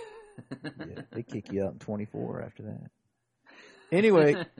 Yeah, 0.62 1.02
they 1.12 1.22
kick 1.22 1.52
you 1.52 1.64
out 1.64 1.72
in 1.74 1.78
24 1.78 2.42
after 2.42 2.62
that. 2.64 2.80
Anyway, 3.92 4.34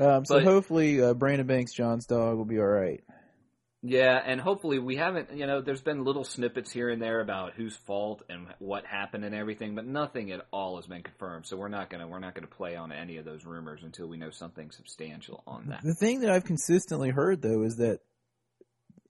um, 0.00 0.24
so 0.24 0.36
But- 0.36 0.42
hopefully 0.44 1.00
uh, 1.00 1.14
Brandon 1.14 1.46
Banks, 1.46 1.72
John's 1.72 2.06
dog, 2.06 2.36
will 2.38 2.44
be 2.46 2.58
all 2.58 2.66
right. 2.66 3.04
Yeah, 3.82 4.20
and 4.24 4.40
hopefully 4.40 4.80
we 4.80 4.96
haven't, 4.96 5.32
you 5.36 5.46
know, 5.46 5.60
there's 5.60 5.80
been 5.80 6.02
little 6.02 6.24
snippets 6.24 6.72
here 6.72 6.88
and 6.88 7.00
there 7.00 7.20
about 7.20 7.52
whose 7.54 7.76
fault 7.76 8.22
and 8.28 8.48
what 8.58 8.84
happened 8.84 9.24
and 9.24 9.34
everything, 9.34 9.76
but 9.76 9.86
nothing 9.86 10.32
at 10.32 10.46
all 10.52 10.76
has 10.76 10.86
been 10.86 11.04
confirmed. 11.04 11.46
So 11.46 11.56
we're 11.56 11.68
not 11.68 11.88
going 11.88 12.00
to 12.00 12.08
we're 12.08 12.18
not 12.18 12.34
going 12.34 12.46
to 12.46 12.54
play 12.54 12.74
on 12.74 12.90
any 12.90 13.18
of 13.18 13.24
those 13.24 13.44
rumors 13.44 13.84
until 13.84 14.08
we 14.08 14.16
know 14.16 14.30
something 14.30 14.72
substantial 14.72 15.44
on 15.46 15.68
that. 15.68 15.82
The 15.84 15.94
thing 15.94 16.20
that 16.20 16.30
I've 16.30 16.44
consistently 16.44 17.10
heard 17.10 17.40
though 17.40 17.62
is 17.62 17.76
that 17.76 18.00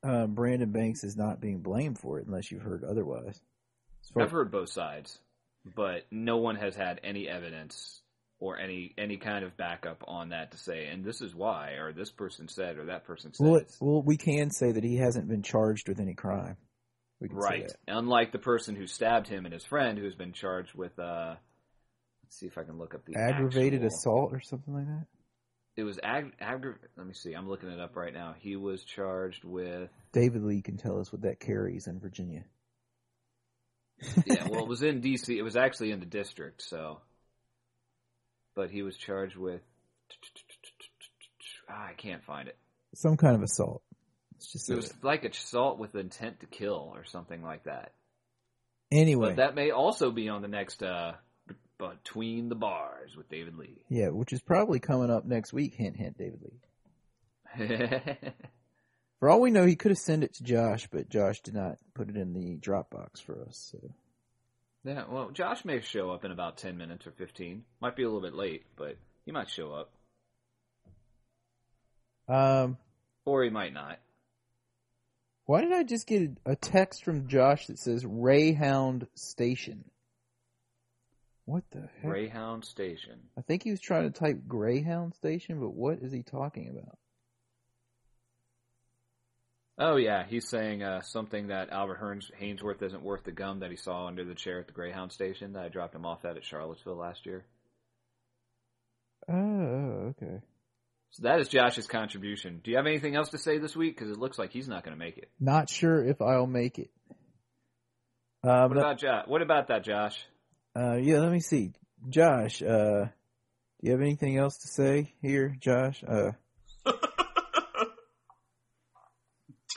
uh, 0.03 0.27
Brandon 0.27 0.71
Banks 0.71 1.03
is 1.03 1.17
not 1.17 1.41
being 1.41 1.61
blamed 1.61 1.99
for 1.99 2.19
it, 2.19 2.27
unless 2.27 2.53
you've 2.53 2.63
heard 2.63 2.85
otherwise. 2.85 3.41
I've 4.17 4.31
heard 4.31 4.51
both 4.51 4.71
sides, 4.71 5.19
but 5.77 6.05
no 6.11 6.37
one 6.37 6.57
has 6.57 6.77
had 6.77 7.01
any 7.03 7.27
evidence 7.27 8.03
or 8.41 8.59
any 8.59 8.95
any 8.97 9.17
kind 9.17 9.45
of 9.45 9.57
backup 9.57 10.05
on 10.07 10.29
that 10.31 10.53
to 10.53 10.59
say, 10.59 10.87
and 10.87 11.05
this 11.05 11.21
is 11.21 11.35
why, 11.35 11.73
or 11.73 11.93
this 11.93 12.11
person 12.11 12.49
said, 12.49 12.79
or 12.79 12.87
that 12.87 13.05
person 13.05 13.33
said. 13.35 13.45
well, 13.45 13.57
it, 13.57 13.73
well, 13.81 14.03
we 14.03 14.17
can 14.17 14.51
say 14.51 14.73
that 14.73 14.85
he 14.85 14.97
hasn't 14.97 15.29
been 15.29 15.43
charged 15.43 15.89
with 15.89 15.99
any 16.01 16.15
crime. 16.15 16.57
We 17.21 17.29
can 17.29 17.41
say 17.41 17.49
Right. 17.49 17.73
Unlike 17.89 18.31
the 18.33 18.39
person 18.39 18.77
who 18.77 18.87
stabbed 18.87 19.27
him 19.27 19.45
and 19.45 19.53
his 19.53 19.65
friend, 19.65 19.99
who's 19.99 20.15
been 20.15 20.33
charged 20.33 20.75
with. 20.75 20.97
uh 20.99 21.35
Let's 22.25 22.39
see 22.39 22.47
if 22.47 22.59
I 22.59 22.63
can 22.65 22.77
look 22.79 22.95
up 22.95 23.05
the 23.07 23.17
Aggravated 23.17 23.83
actual- 23.83 23.87
assault 23.99 24.33
or 24.33 24.41
something 24.41 24.75
like 24.75 24.87
that. 24.87 25.07
It 25.77 25.85
was 25.85 25.99
ag- 26.03 26.37
aggra- 26.43 26.77
Let 26.97 27.07
me 27.07 27.15
see. 27.15 27.33
I'm 27.35 27.49
looking 27.49 27.71
it 27.71 27.81
up 27.81 27.97
right 27.97 28.13
now. 28.13 28.35
He 28.39 28.57
was 28.57 28.85
charged 28.85 29.45
with. 29.45 29.89
David 30.13 30.43
Lee 30.43 30.61
can 30.61 30.77
tell 30.77 31.01
us 31.01 31.11
what 31.13 31.23
that 31.23 31.41
carries 31.41 31.87
in 31.87 31.99
Virginia. 32.01 32.45
Yeah, 34.27 34.47
well, 34.51 34.63
it 34.63 34.69
was 34.69 34.83
in 34.83 35.01
D.C. 35.01 35.37
It 35.39 35.43
was 35.43 35.57
actually 35.57 35.91
in 35.93 36.01
the 36.01 36.07
district. 36.07 36.63
So, 36.63 37.01
but 38.59 38.71
he 38.73 38.83
was 38.83 38.97
charged 38.97 39.37
with. 39.37 39.61
Ah, 41.71 41.91
I 41.91 41.93
can't 41.93 42.25
find 42.25 42.49
it. 42.49 42.57
Some 42.93 43.17
kind 43.17 43.37
of 43.37 43.43
assault. 43.43 43.83
Let's 44.35 44.51
just 44.51 44.69
It 44.69 44.75
was 44.75 44.93
like 45.01 45.25
assault 45.25 45.79
with 45.79 45.95
intent 45.95 46.41
to 46.41 46.47
kill 46.47 46.91
or 46.93 47.05
something 47.05 47.41
like 47.41 47.65
that. 47.65 47.93
Anyway, 48.91 49.29
But 49.29 49.37
that 49.37 49.55
may 49.55 49.71
also 49.71 50.11
be 50.11 50.29
on 50.29 50.43
the 50.43 50.49
next 50.49 50.83
uh, 50.83 51.13
Between 51.79 52.49
the 52.49 52.57
Bars 52.57 53.15
with 53.17 53.29
David 53.29 53.55
Lee. 53.55 53.85
yeah, 53.89 54.09
which 54.09 54.33
is 54.33 54.41
probably 54.41 54.81
coming 54.81 55.11
up 55.11 55.25
next 55.25 55.53
week. 55.53 55.75
Hint, 55.75 55.97
hint, 55.97 56.19
David 56.19 56.41
Lee. 56.43 57.61
For 59.21 59.31
all 59.31 59.41
we 59.41 59.53
know, 59.53 59.67
he 59.67 59.77
could 59.77 59.93
have 59.93 59.99
sent 59.99 60.25
it 60.25 60.35
to 60.35 60.43
Josh, 60.43 60.89
but 60.91 61.09
Josh 61.09 61.43
did 61.43 61.55
not 61.55 61.77
put 61.95 62.09
it 62.09 62.17
in 62.17 62.33
the 62.33 62.57
Dropbox 62.57 63.23
for 63.25 63.41
us. 63.43 63.71
So. 63.71 63.79
Yeah, 64.85 65.05
well, 65.09 65.31
Josh 65.31 65.65
may 65.65 65.81
show 65.81 66.11
up 66.11 66.25
in 66.25 66.31
about 66.31 66.57
10 66.59 66.77
minutes 66.77 67.07
or 67.07 67.11
15. 67.13 67.65
Might 67.81 67.97
be 67.97 68.03
a 68.03 68.07
little 68.07 68.21
bit 68.23 68.35
late, 68.35 68.65
but 68.77 68.97
He 69.25 69.33
might 69.33 69.51
show 69.51 69.73
up, 69.73 69.91
Um, 72.29 72.79
or 73.25 73.43
he 73.45 73.51
might 73.51 73.73
not. 73.75 73.99
why 75.45 75.61
did 75.63 75.73
I 75.73 75.83
just 75.83 76.07
get 76.07 76.31
a 76.47 76.57
text 76.57 77.05
from 77.05 77.29
Josh 77.29 77.67
that 77.67 77.79
says 77.79 78.05
Rayhound 78.05 79.07
Station? 79.15 79.85
What 81.47 81.65
the 81.71 81.89
heck? 82.03 82.11
Greyhound 82.11 82.65
Station. 82.67 83.19
I 83.37 83.41
think 83.41 83.63
he 83.63 83.71
was 83.71 83.81
trying 83.81 84.11
to 84.11 84.19
type 84.19 84.47
Greyhound 84.47 85.15
Station, 85.15 85.61
but 85.61 85.75
what 85.75 86.01
is 86.01 86.13
he 86.13 86.23
talking 86.23 86.69
about? 86.69 86.99
Oh 89.81 89.97
yeah, 89.97 90.25
he's 90.29 90.49
saying 90.49 90.83
uh, 90.83 91.03
something 91.03 91.49
that 91.49 91.71
Albert 91.71 92.01
Hearns, 92.03 92.25
Haynesworth 92.41 92.83
isn't 92.83 93.03
worth 93.03 93.23
the 93.25 93.31
gum 93.33 93.61
that 93.61 93.71
he 93.71 93.77
saw 93.77 94.07
under 94.07 94.25
the 94.25 94.35
chair 94.35 94.59
at 94.59 94.67
the 94.67 94.73
Greyhound 94.73 95.13
station 95.13 95.53
that 95.53 95.63
I 95.65 95.69
dropped 95.69 95.95
him 95.95 96.05
off 96.05 96.25
at 96.25 96.37
at 96.37 96.45
Charlottesville 96.45 96.97
last 96.97 97.27
year. 97.27 97.45
Oh, 99.29 99.35
okay. 100.17 100.41
So 101.11 101.23
that 101.23 101.39
is 101.41 101.49
Josh's 101.49 101.87
contribution. 101.87 102.61
Do 102.65 102.71
you 102.73 102.77
have 102.77 102.87
anything 102.87 103.15
else 103.15 103.31
to 103.31 103.39
say 103.39 103.59
this 103.59 103.77
week? 103.77 103.97
Because 103.97 104.11
it 104.11 104.19
looks 104.19 104.39
like 104.39 104.53
he's 104.53 104.69
not 104.69 104.85
going 104.85 104.97
to 104.97 104.99
make 104.99 105.17
it. 105.17 105.31
Not 105.39 105.71
sure 105.71 106.05
if 106.05 106.21
I'll 106.21 106.47
make 106.47 106.79
it. 106.79 106.91
Uh, 108.43 108.67
What 108.69 108.79
about 108.79 108.99
Josh? 108.99 109.25
What 109.27 109.43
about 109.43 109.69
that, 109.69 109.85
Josh? 109.85 110.19
uh, 110.77 110.97
yeah, 110.97 111.19
let 111.21 111.31
me 111.33 111.41
see. 111.41 111.73
Josh, 112.09 112.63
uh, 112.63 113.05
do 113.05 113.11
you 113.83 113.93
have 113.93 114.01
anything 114.01 114.37
else 114.39 114.59
to 114.59 114.69
say 114.69 115.15
here, 115.23 115.57
Josh? 115.61 116.03
Uh, 116.07 116.33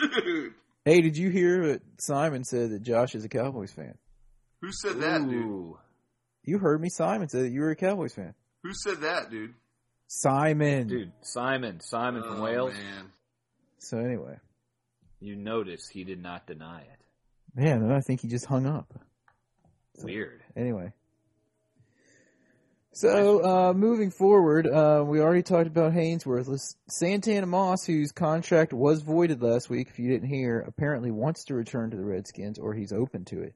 Dude, 0.01 0.53
hey, 0.85 1.01
did 1.01 1.17
you 1.17 1.29
hear 1.29 1.71
what 1.73 1.81
Simon 1.99 2.43
said 2.43 2.71
that 2.71 2.81
Josh 2.83 3.15
is 3.15 3.23
a 3.25 3.29
Cowboys 3.29 3.71
fan? 3.71 3.95
who 4.61 4.71
said 4.71 4.99
that, 5.01 5.27
dude? 5.29 5.73
You 6.43 6.57
heard 6.59 6.81
me. 6.81 6.89
Simon 6.89 7.29
said 7.29 7.43
that 7.45 7.49
you 7.51 7.61
were 7.61 7.71
a 7.71 7.75
Cowboys 7.75 8.13
fan. 8.13 8.33
Who 8.63 8.71
said 8.73 9.01
that, 9.01 9.29
dude? 9.31 9.53
Simon. 10.07 10.87
Dude, 10.87 11.11
Simon, 11.21 11.79
Simon 11.81 12.21
from 12.23 12.39
Oh, 12.41 12.43
Wales. 12.43 12.73
Man. 12.73 13.11
So 13.79 13.97
anyway, 13.99 14.37
You 15.19 15.35
notice 15.35 15.87
he 15.87 16.03
did 16.03 16.21
not 16.21 16.45
deny 16.47 16.81
it. 16.81 16.99
man, 17.55 17.91
I 17.91 18.01
think 18.01 18.21
he 18.21 18.27
just 18.27 18.45
hung 18.45 18.65
up. 18.65 18.93
Weird. 20.03 20.41
Anyway. 20.55 20.93
So, 22.93 23.43
uh, 23.43 23.73
moving 23.73 24.11
forward, 24.11 24.67
uh, 24.67 25.03
we 25.07 25.21
already 25.21 25.43
talked 25.43 25.67
about 25.67 25.93
Haynesworth. 25.93 26.47
Let's- 26.49 26.75
Santana 26.89 27.45
Moss, 27.45 27.85
whose 27.85 28.11
contract 28.11 28.73
was 28.73 29.01
voided 29.01 29.41
last 29.41 29.69
week, 29.69 29.87
if 29.87 29.97
you 29.97 30.09
didn't 30.09 30.27
hear, 30.27 30.59
apparently 30.59 31.09
wants 31.09 31.45
to 31.45 31.55
return 31.55 31.91
to 31.91 31.97
the 31.97 32.03
Redskins, 32.03 32.59
or 32.59 32.73
he's 32.73 32.91
open 32.91 33.23
to 33.25 33.41
it. 33.43 33.55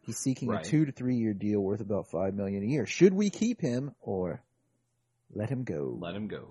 He's 0.00 0.18
seeking 0.18 0.48
Right. 0.48 0.66
a 0.66 0.68
two 0.68 0.84
to 0.84 0.90
three 0.90 1.14
year 1.14 1.32
deal 1.32 1.60
worth 1.60 1.80
about 1.80 2.08
five 2.08 2.34
million 2.34 2.64
a 2.64 2.66
year. 2.66 2.84
Should 2.84 3.14
we 3.14 3.30
keep 3.30 3.60
him 3.60 3.94
or 4.00 4.42
let 5.30 5.48
him 5.48 5.62
go? 5.62 5.96
Let 6.00 6.16
him 6.16 6.26
go. 6.26 6.48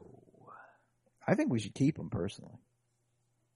I 1.27 1.35
think 1.35 1.51
we 1.51 1.59
should 1.59 1.75
keep 1.75 1.99
him 1.99 2.09
personally. 2.09 2.57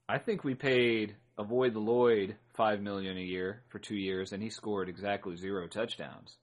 I 0.08 0.18
think 0.18 0.44
we 0.44 0.54
paid 0.54 1.16
Avoid 1.38 1.74
the 1.74 1.80
Lloyd 1.80 2.36
five 2.54 2.80
million 2.80 3.16
a 3.18 3.20
year 3.20 3.62
for 3.68 3.78
two 3.78 3.96
years, 3.96 4.32
and 4.32 4.42
he 4.42 4.48
scored 4.48 4.88
exactly 4.88 5.36
zero 5.36 5.66
touchdowns. 5.66 6.38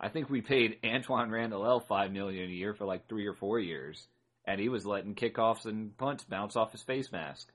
I 0.00 0.08
think 0.08 0.30
we 0.30 0.40
paid 0.40 0.78
Antwaan 0.84 1.30
Randle 1.30 1.66
El 1.66 1.80
five 1.80 2.12
million 2.12 2.48
a 2.48 2.52
year 2.52 2.74
for 2.74 2.84
like 2.84 3.08
three 3.08 3.26
or 3.26 3.34
four 3.34 3.58
years, 3.58 4.06
and 4.46 4.60
he 4.60 4.68
was 4.68 4.86
letting 4.86 5.14
kickoffs 5.14 5.64
and 5.66 5.96
punts 5.96 6.24
bounce 6.24 6.56
off 6.56 6.72
his 6.72 6.82
face 6.82 7.10
mask. 7.10 7.48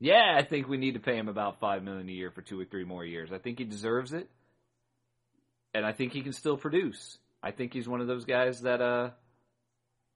Yeah, 0.00 0.36
I 0.38 0.44
think 0.44 0.68
we 0.68 0.76
need 0.76 0.94
to 0.94 1.00
pay 1.00 1.16
him 1.16 1.28
about 1.28 1.60
five 1.60 1.82
million 1.82 2.08
a 2.08 2.12
year 2.12 2.30
for 2.30 2.40
two 2.40 2.58
or 2.58 2.64
three 2.64 2.84
more 2.84 3.04
years. 3.04 3.30
I 3.32 3.38
think 3.38 3.58
he 3.58 3.64
deserves 3.64 4.12
it, 4.12 4.30
and 5.74 5.84
I 5.84 5.92
think 5.92 6.12
he 6.12 6.22
can 6.22 6.32
still 6.32 6.56
produce. 6.56 7.18
I 7.42 7.50
think 7.50 7.72
he's 7.72 7.88
one 7.88 8.00
of 8.00 8.06
those 8.06 8.24
guys 8.24 8.62
that, 8.62 8.80
uh, 8.80 9.10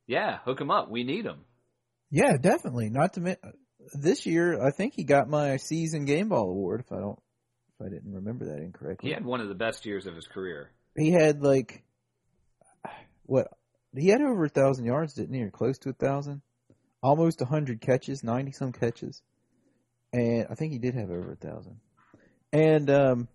yeah, 0.07 0.39
hook 0.45 0.61
him 0.61 0.71
up. 0.71 0.91
We 0.91 1.05
need 1.05 1.25
him. 1.25 1.41
Yeah, 2.11 2.37
definitely. 2.37 2.91
Not 2.91 3.15
to 3.15 3.21
mi- 3.21 3.37
this 3.95 4.27
year, 4.27 4.65
I 4.65 4.71
think 4.71 4.95
he 4.95 5.05
got 5.05 5.29
my 5.29 5.57
season 5.57 6.05
game 6.05 6.29
ball 6.29 6.51
award. 6.51 6.81
If 6.81 6.93
I 6.93 7.01
don't, 7.01 7.19
if 7.69 7.87
I 7.87 7.89
didn't 7.91 8.13
remember 8.13 8.47
that 8.47 8.63
incorrectly, 8.63 9.11
He 9.11 9.15
had 9.15 9.25
one 9.25 9.41
of 9.41 9.49
the 9.49 9.55
best 9.55 9.87
years 9.87 10.07
of 10.07 10.15
his 10.15 10.27
career. 10.27 10.71
He 10.97 11.11
had 11.13 11.43
like 11.43 11.83
what 13.25 13.49
he 13.97 14.09
had 14.09 14.21
over 14.23 14.45
a 14.45 14.49
thousand 14.49 14.85
yards, 14.85 15.15
didn't 15.15 15.35
he? 15.35 15.43
Or 15.43 15.51
close 15.51 15.79
to 15.81 15.91
a 15.91 15.95
thousand, 15.95 16.43
almost 17.03 17.41
a 17.43 17.47
hundred 17.47 17.81
catches, 17.81 18.23
ninety 18.23 18.53
some 18.53 18.73
catches, 18.73 19.23
and 20.13 20.47
I 20.51 20.55
think 20.55 20.73
he 20.73 20.79
did 20.79 20.95
have 20.95 21.11
over 21.11 21.33
a 21.33 21.37
thousand. 21.37 21.81
And 22.53 22.91
um, 22.91 23.29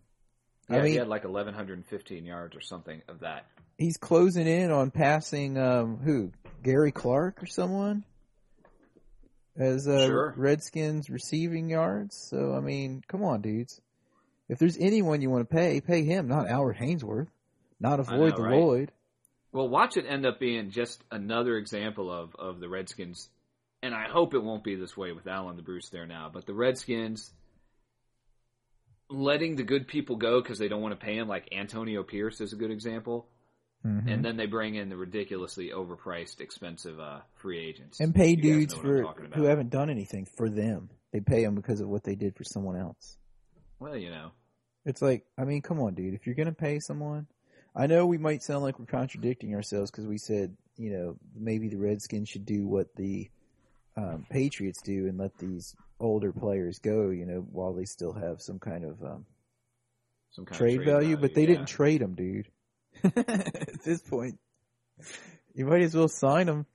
Yeah, 0.69 0.77
I 0.77 0.81
mean, 0.81 0.91
he 0.91 0.97
had 0.97 1.07
like 1.07 1.23
1,115 1.23 2.25
yards 2.25 2.55
or 2.55 2.61
something 2.61 3.01
of 3.07 3.21
that. 3.21 3.47
he's 3.79 3.97
closing 3.97 4.45
in 4.45 4.69
on 4.71 4.91
passing 4.91 5.57
um, 5.57 5.97
who 5.97 6.31
Gary 6.61 6.91
Clark 6.91 7.41
or 7.41 7.47
someone 7.47 8.03
as 9.57 9.87
uh, 9.87 10.05
Sure. 10.05 10.33
Redskins 10.37 11.09
receiving 11.09 11.69
yards. 11.69 12.15
So 12.29 12.53
I 12.55 12.59
mean, 12.59 13.01
come 13.07 13.23
on, 13.23 13.41
dudes. 13.41 13.81
If 14.49 14.59
there's 14.59 14.77
anyone 14.77 15.21
you 15.21 15.29
want 15.31 15.49
to 15.49 15.55
pay, 15.55 15.81
pay 15.81 16.03
him, 16.03 16.27
not 16.27 16.47
Albert 16.47 16.77
Haynesworth, 16.77 17.27
not 17.79 17.99
avoid 17.99 18.31
know, 18.31 18.37
the 18.37 18.43
right? 18.43 18.59
Lloyd. 18.59 18.91
Well, 19.51 19.69
watch 19.69 19.97
it 19.97 20.05
end 20.07 20.25
up 20.25 20.39
being 20.39 20.71
just 20.71 21.03
another 21.11 21.57
example 21.57 22.11
of, 22.11 22.35
of 22.37 22.59
the 22.59 22.67
Redskins, 22.69 23.29
and 23.81 23.93
I 23.95 24.07
hope 24.09 24.33
it 24.33 24.43
won't 24.43 24.63
be 24.63 24.75
this 24.75 24.95
way 24.97 25.11
with 25.13 25.27
Alan 25.27 25.55
the 25.55 25.61
Bruce 25.63 25.89
there 25.89 26.05
now, 26.05 26.29
but 26.31 26.45
the 26.45 26.53
Redskins 26.53 27.31
letting 29.09 29.55
the 29.55 29.63
good 29.63 29.87
people 29.87 30.17
go 30.17 30.41
because 30.41 30.59
they 30.59 30.67
don't 30.67 30.81
want 30.81 30.99
to 30.99 31.03
pay 31.05 31.17
him, 31.17 31.27
like 31.27 31.47
Antonio 31.53 32.03
Pierce 32.03 32.41
is 32.41 32.51
a 32.53 32.57
good 32.57 32.71
example, 32.71 33.29
Mhm. 33.85 34.11
and 34.11 34.25
then 34.25 34.35
they 34.35 34.47
bring 34.47 34.75
in 34.75 34.89
the 34.89 34.97
ridiculously 34.97 35.69
overpriced, 35.69 36.41
expensive 36.41 36.99
uh, 36.99 37.21
free 37.35 37.59
agents. 37.59 37.99
and 38.01 38.13
pay 38.13 38.35
dudes 38.35 38.73
know 38.73 38.81
what 38.81 39.15
I'm 39.23 39.31
for 39.31 39.35
who 39.35 39.43
haven't 39.43 39.69
done 39.69 39.89
anything 39.89 40.25
for 40.25 40.49
them. 40.49 40.89
They 41.13 41.21
pay 41.21 41.43
them 41.43 41.55
because 41.55 41.79
of 41.79 41.87
what 41.87 42.03
they 42.03 42.15
did 42.15 42.35
for 42.35 42.43
someone 42.43 42.75
else. 42.75 43.17
Well, 43.79 43.95
you 43.95 44.09
know. 44.09 44.31
It's 44.83 45.01
like, 45.01 45.25
I 45.37 45.45
mean, 45.45 45.61
come 45.61 45.79
on, 45.79 45.93
dude. 45.93 46.13
If 46.13 46.25
you're 46.25 46.35
gonna 46.35 46.51
pay 46.51 46.79
someone, 46.79 47.27
I 47.77 47.85
know 47.85 48.07
we 48.07 48.17
might 48.17 48.41
sound 48.41 48.63
like 48.63 48.79
we're 48.79 48.85
contradicting 48.85 49.53
ourselves 49.53 49.91
because 49.91 50.07
we 50.07 50.17
said, 50.17 50.57
you 50.77 50.91
know, 50.91 51.17
maybe 51.35 51.69
the 51.69 51.77
Redskins 51.77 52.27
should 52.27 52.45
do 52.45 52.65
what 52.67 52.87
the 52.95 53.29
um, 53.95 54.25
Patriots 54.31 54.81
do 54.81 55.05
and 55.07 55.19
let 55.19 55.37
these 55.37 55.75
older 55.99 56.33
players 56.33 56.79
go, 56.79 57.11
you 57.11 57.27
know, 57.27 57.45
while 57.51 57.73
they 57.73 57.85
still 57.85 58.13
have 58.13 58.41
some 58.41 58.57
kind 58.57 58.83
of 58.83 59.03
um, 59.03 59.25
Some 60.31 60.45
kind 60.45 60.57
trade, 60.57 60.79
of 60.79 60.85
value, 60.85 61.17
But 61.17 61.35
they 61.35 61.41
yeah. 61.41 61.47
didn't 61.47 61.67
trade 61.67 62.01
him, 62.01 62.15
dude. 62.15 62.47
At 63.03 63.83
this 63.83 64.01
point, 64.01 64.39
you 65.53 65.67
might 65.67 65.83
as 65.83 65.95
well 65.95 66.07
sign 66.07 66.47
him. 66.47 66.65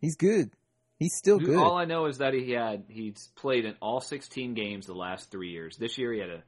He's 0.00 0.16
good. 0.16 0.50
He's 0.98 1.14
still 1.16 1.38
good. 1.38 1.56
All 1.56 1.76
I 1.76 1.84
know 1.84 2.06
is 2.06 2.18
that 2.18 2.34
he 2.34 2.50
had 2.50 2.84
he's 2.88 3.30
played 3.36 3.64
in 3.64 3.74
all 3.80 4.00
16 4.00 4.54
games 4.54 4.86
the 4.86 4.94
last 4.94 5.30
three 5.30 5.50
years. 5.50 5.76
This 5.76 5.98
year 5.98 6.12
he 6.12 6.18
had 6.18 6.30
a 6.30 6.42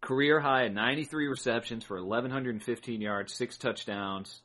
career 0.00 0.40
high 0.40 0.64
of 0.64 0.72
93 0.72 1.26
receptions 1.28 1.84
for 1.84 1.96
1115 2.02 3.00
yards, 3.00 3.34
six 3.34 3.56
touchdowns. 3.58 4.42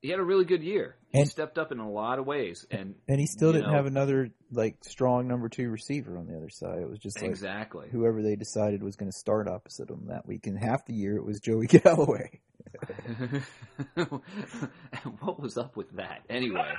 He 0.00 0.10
had 0.10 0.20
a 0.20 0.24
really 0.24 0.44
good 0.44 0.62
year. 0.62 0.96
He 1.08 1.20
And- 1.20 1.28
stepped 1.28 1.56
up 1.56 1.72
in 1.72 1.78
a 1.78 1.90
lot 1.90 2.18
of 2.18 2.26
ways, 2.26 2.66
and 2.70 2.94
and 3.08 3.18
he 3.18 3.26
still 3.26 3.52
didn't 3.52 3.68
know- 3.68 3.76
have 3.76 3.86
another 3.86 4.28
like 4.52 4.84
strong 4.84 5.26
number 5.26 5.48
two 5.48 5.70
receiver 5.70 6.18
on 6.18 6.26
the 6.26 6.36
other 6.36 6.50
side. 6.50 6.80
It 6.82 6.88
was 6.90 6.98
just 6.98 7.20
like 7.22 7.30
exactly. 7.30 7.88
whoever 7.90 8.22
they 8.22 8.36
decided 8.36 8.82
was 8.82 8.96
going 8.96 9.10
to 9.10 9.16
start 9.16 9.48
opposite 9.48 9.88
him 9.88 10.06
that 10.08 10.26
week. 10.26 10.46
And 10.46 10.58
half 10.58 10.84
the 10.84 10.92
year 10.92 11.16
it 11.16 11.24
was 11.24 11.40
Joey 11.40 11.66
Galloway. 11.68 12.40
what 15.20 15.40
was 15.40 15.56
up 15.56 15.76
with 15.76 15.90
that? 15.96 16.22
Anyway, 16.28 16.72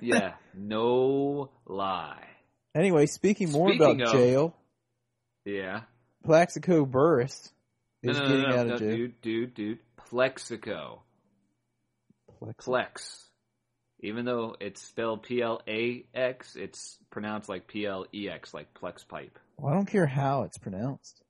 yeah, 0.00 0.34
no 0.54 1.50
lie. 1.66 2.26
Anyway, 2.74 3.06
speaking 3.06 3.50
more 3.50 3.68
Speaking 3.70 4.00
about 4.02 4.14
of- 4.14 4.20
jail, 4.20 4.56
Yeah. 5.44 5.82
Plaxico 6.24 6.84
Burress 6.84 7.52
is 8.02 8.16
no, 8.16 8.22
no, 8.22 8.28
getting 8.28 8.50
no, 8.50 8.56
out 8.56 8.66
of 8.70 8.78
jail. 8.78 8.96
dude, 8.96 9.20
dude, 9.20 9.54
dude. 9.54 9.78
Plexico. 10.10 11.00
Plex- 12.40 12.64
Plex. 12.64 13.24
Even 14.02 14.24
though 14.24 14.56
it's 14.60 14.82
spelled 14.82 15.22
P 15.22 15.42
L 15.42 15.60
A 15.68 16.06
X, 16.14 16.56
it's 16.56 16.98
pronounced 17.10 17.48
like 17.48 17.66
P 17.66 17.84
L 17.86 18.06
E 18.14 18.28
X, 18.28 18.54
like 18.54 18.72
Plex 18.74 19.06
pipe. 19.06 19.38
Well, 19.58 19.72
I 19.72 19.76
don't 19.76 19.86
care 19.86 20.06
how 20.06 20.44
it's 20.44 20.56
pronounced. 20.56 21.22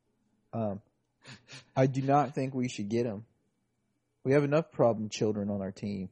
Um, 0.52 0.80
I 1.76 1.86
do 1.86 2.02
not 2.02 2.34
think 2.34 2.54
we 2.54 2.68
should 2.68 2.88
get 2.88 3.06
him. 3.06 3.24
We 4.22 4.32
have 4.32 4.44
enough 4.44 4.70
problem 4.70 5.08
children 5.08 5.50
on 5.50 5.62
our 5.62 5.72
team. 5.72 6.10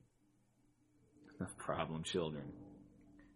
Enough 1.38 1.56
problem 1.56 2.02
children. 2.02 2.44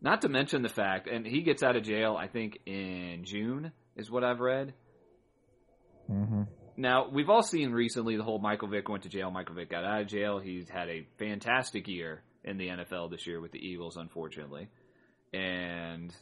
Not 0.01 0.23
to 0.23 0.29
mention 0.29 0.63
the 0.63 0.69
fact, 0.69 1.07
and 1.07 1.25
he 1.25 1.43
gets 1.43 1.63
out 1.63 1.77
of 1.77 1.85
jail, 1.85 2.17
I 2.19 2.27
think, 2.27 2.59
in 2.67 3.21
June, 3.23 3.71
is 3.95 4.11
what 4.11 4.25
I've 4.25 4.41
read. 4.41 4.75
Mm-hmm. 6.13 6.43
Now, 6.77 7.09
we've 7.09 7.29
all 7.29 7.43
seen 7.43 7.73
recently 7.73 8.17
the 8.17 8.23
whole 8.23 8.39
Michael 8.39 8.69
Vick 8.69 8.89
went 8.89 9.03
to 9.03 9.09
jail, 9.09 9.31
Michael 9.31 9.55
Vick 9.55 9.71
got 9.71 9.85
out 9.85 10.03
of 10.03 10.07
jail. 10.07 10.39
He's 10.39 10.69
had 10.69 10.89
a 10.89 11.07
fantastic 11.19 11.87
year 11.89 12.23
in 12.45 12.57
the 12.57 12.69
NFL 12.69 13.11
this 13.11 13.27
year 13.27 13.41
with 13.41 13.53
the 13.53 13.59
Eagles, 13.59 13.97
unfortunately. 13.97 14.69
And 15.33 16.15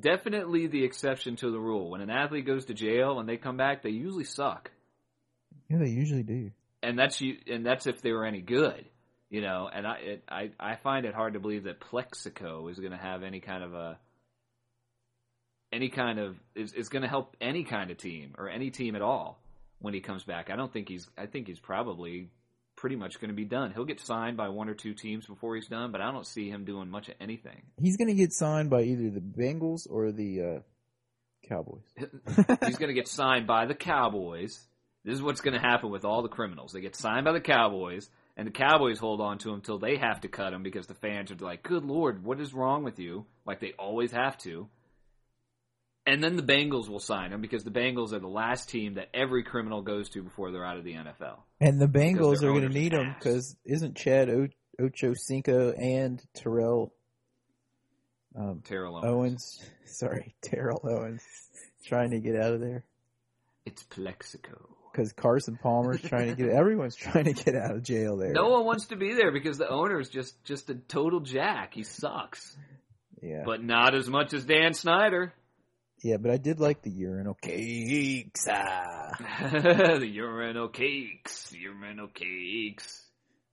definitely 0.00 0.66
the 0.66 0.84
exception 0.84 1.36
to 1.36 1.50
the 1.50 1.58
rule. 1.58 1.90
When 1.90 2.00
an 2.00 2.10
athlete 2.10 2.46
goes 2.46 2.66
to 2.66 2.74
jail 2.74 3.18
and 3.20 3.28
they 3.28 3.36
come 3.36 3.56
back, 3.56 3.82
they 3.82 3.90
usually 3.90 4.24
suck. 4.24 4.70
Yeah, 5.68 5.78
they 5.78 5.90
usually 5.90 6.22
do. 6.22 6.50
and 6.82 6.98
that's 6.98 7.20
you, 7.20 7.36
and 7.48 7.66
that's 7.66 7.86
if 7.86 8.00
they 8.00 8.12
were 8.12 8.24
any 8.24 8.40
good, 8.40 8.84
you 9.28 9.40
know. 9.40 9.68
And 9.72 9.86
I, 9.86 9.96
it, 9.96 10.24
I, 10.28 10.50
I 10.58 10.76
find 10.76 11.04
it 11.04 11.14
hard 11.14 11.34
to 11.34 11.40
believe 11.40 11.64
that 11.64 11.80
Plexico 11.80 12.70
is 12.70 12.78
going 12.78 12.92
to 12.92 12.98
have 12.98 13.22
any 13.22 13.40
kind 13.40 13.64
of 13.64 13.74
a, 13.74 13.98
any 15.72 15.88
kind 15.88 16.18
of 16.18 16.36
is 16.54 16.72
is 16.72 16.88
going 16.88 17.02
to 17.02 17.08
help 17.08 17.36
any 17.40 17.64
kind 17.64 17.90
of 17.90 17.98
team 17.98 18.34
or 18.38 18.48
any 18.48 18.70
team 18.70 18.96
at 18.96 19.02
all 19.02 19.40
when 19.80 19.94
he 19.94 20.00
comes 20.00 20.24
back. 20.24 20.50
I 20.50 20.56
don't 20.56 20.72
think 20.72 20.88
he's. 20.88 21.08
I 21.16 21.26
think 21.26 21.46
he's 21.46 21.60
probably 21.60 22.30
pretty 22.76 22.96
much 22.96 23.18
going 23.20 23.30
to 23.30 23.34
be 23.34 23.44
done. 23.44 23.72
He'll 23.72 23.84
get 23.84 24.00
signed 24.00 24.36
by 24.36 24.50
one 24.50 24.68
or 24.68 24.74
two 24.74 24.94
teams 24.94 25.26
before 25.26 25.56
he's 25.56 25.66
done, 25.66 25.92
but 25.92 26.00
I 26.00 26.12
don't 26.12 26.26
see 26.26 26.50
him 26.50 26.64
doing 26.64 26.90
much 26.90 27.08
of 27.08 27.14
anything. 27.20 27.62
He's 27.80 27.96
going 27.96 28.08
to 28.08 28.14
get 28.14 28.32
signed 28.32 28.70
by 28.70 28.82
either 28.82 29.10
the 29.10 29.20
Bengals 29.20 29.86
or 29.90 30.12
the 30.12 30.42
uh, 30.42 30.58
Cowboys. 31.48 31.84
he's 32.66 32.76
going 32.76 32.88
to 32.88 32.94
get 32.94 33.08
signed 33.08 33.46
by 33.46 33.66
the 33.66 33.74
Cowboys. 33.74 34.62
This 35.04 35.14
is 35.14 35.22
what's 35.22 35.40
going 35.40 35.54
to 35.54 35.60
happen 35.60 35.90
with 35.90 36.04
all 36.04 36.22
the 36.22 36.28
criminals. 36.28 36.72
They 36.72 36.80
get 36.80 36.96
signed 36.96 37.24
by 37.24 37.32
the 37.32 37.40
Cowboys, 37.40 38.10
and 38.36 38.46
the 38.46 38.52
Cowboys 38.52 38.98
hold 38.98 39.20
on 39.20 39.38
to 39.38 39.50
him 39.50 39.56
until 39.56 39.78
they 39.78 39.96
have 39.96 40.20
to 40.22 40.28
cut 40.28 40.52
him 40.52 40.62
because 40.62 40.86
the 40.86 40.94
fans 40.94 41.30
are 41.30 41.36
like, 41.36 41.62
"Good 41.62 41.84
lord, 41.84 42.24
what 42.24 42.40
is 42.40 42.52
wrong 42.52 42.82
with 42.82 42.98
you?" 42.98 43.24
Like 43.46 43.60
they 43.60 43.72
always 43.78 44.12
have 44.12 44.36
to. 44.38 44.68
And 46.06 46.22
then 46.22 46.36
the 46.36 46.42
Bengals 46.42 46.88
will 46.88 47.00
sign 47.00 47.32
him 47.32 47.40
because 47.40 47.64
the 47.64 47.70
Bengals 47.72 48.12
are 48.12 48.20
the 48.20 48.28
last 48.28 48.68
team 48.68 48.94
that 48.94 49.08
every 49.12 49.42
criminal 49.42 49.82
goes 49.82 50.08
to 50.10 50.22
before 50.22 50.52
they're 50.52 50.64
out 50.64 50.76
of 50.76 50.84
the 50.84 50.92
NFL. 50.94 51.38
And 51.60 51.80
the 51.80 51.88
Bengals 51.88 52.42
are 52.44 52.52
going 52.52 52.62
to 52.62 52.68
need 52.68 52.92
him 52.92 53.14
because 53.18 53.56
isn't 53.64 53.96
Chad 53.96 54.30
o- 54.30 54.46
Ocho 54.80 55.14
Cinco 55.14 55.72
and 55.72 56.22
Terrell 56.34 56.92
um, 58.38 58.62
Terrell 58.64 58.96
Owens. 58.96 59.06
Owens, 59.06 59.70
sorry, 59.86 60.34
Terrell 60.42 60.80
Owens, 60.84 61.22
trying 61.86 62.10
to 62.10 62.20
get 62.20 62.36
out 62.36 62.52
of 62.52 62.60
there 62.60 62.84
It's 63.64 63.82
Plexico. 63.84 64.58
because 64.92 65.12
Carson 65.14 65.58
Palmer's 65.60 66.02
trying 66.02 66.28
to 66.28 66.34
get. 66.36 66.50
Everyone's 66.52 66.96
trying 66.96 67.24
to 67.24 67.32
get 67.32 67.54
out 67.56 67.72
of 67.74 67.82
jail 67.82 68.16
there. 68.18 68.32
No 68.32 68.48
one 68.50 68.64
wants 68.66 68.86
to 68.88 68.96
be 68.96 69.14
there 69.14 69.32
because 69.32 69.58
the 69.58 69.68
owner's 69.68 70.08
just 70.10 70.42
just 70.44 70.68
a 70.70 70.74
total 70.74 71.20
jack. 71.20 71.72
He 71.74 71.82
sucks, 71.82 72.56
Yeah, 73.22 73.42
but 73.44 73.64
not 73.64 73.94
as 73.94 74.08
much 74.08 74.34
as 74.34 74.44
Dan 74.44 74.74
Snyder. 74.74 75.32
Yeah, 76.06 76.16
but 76.18 76.30
I 76.30 76.36
did 76.36 76.60
like 76.60 76.82
the 76.82 76.90
urinal 76.90 77.34
cakes. 77.34 78.46
Ah. 78.48 79.10
the 79.98 80.06
urinal 80.06 80.68
cakes, 80.68 81.52
urinal 81.52 82.08
cakes, 82.08 83.04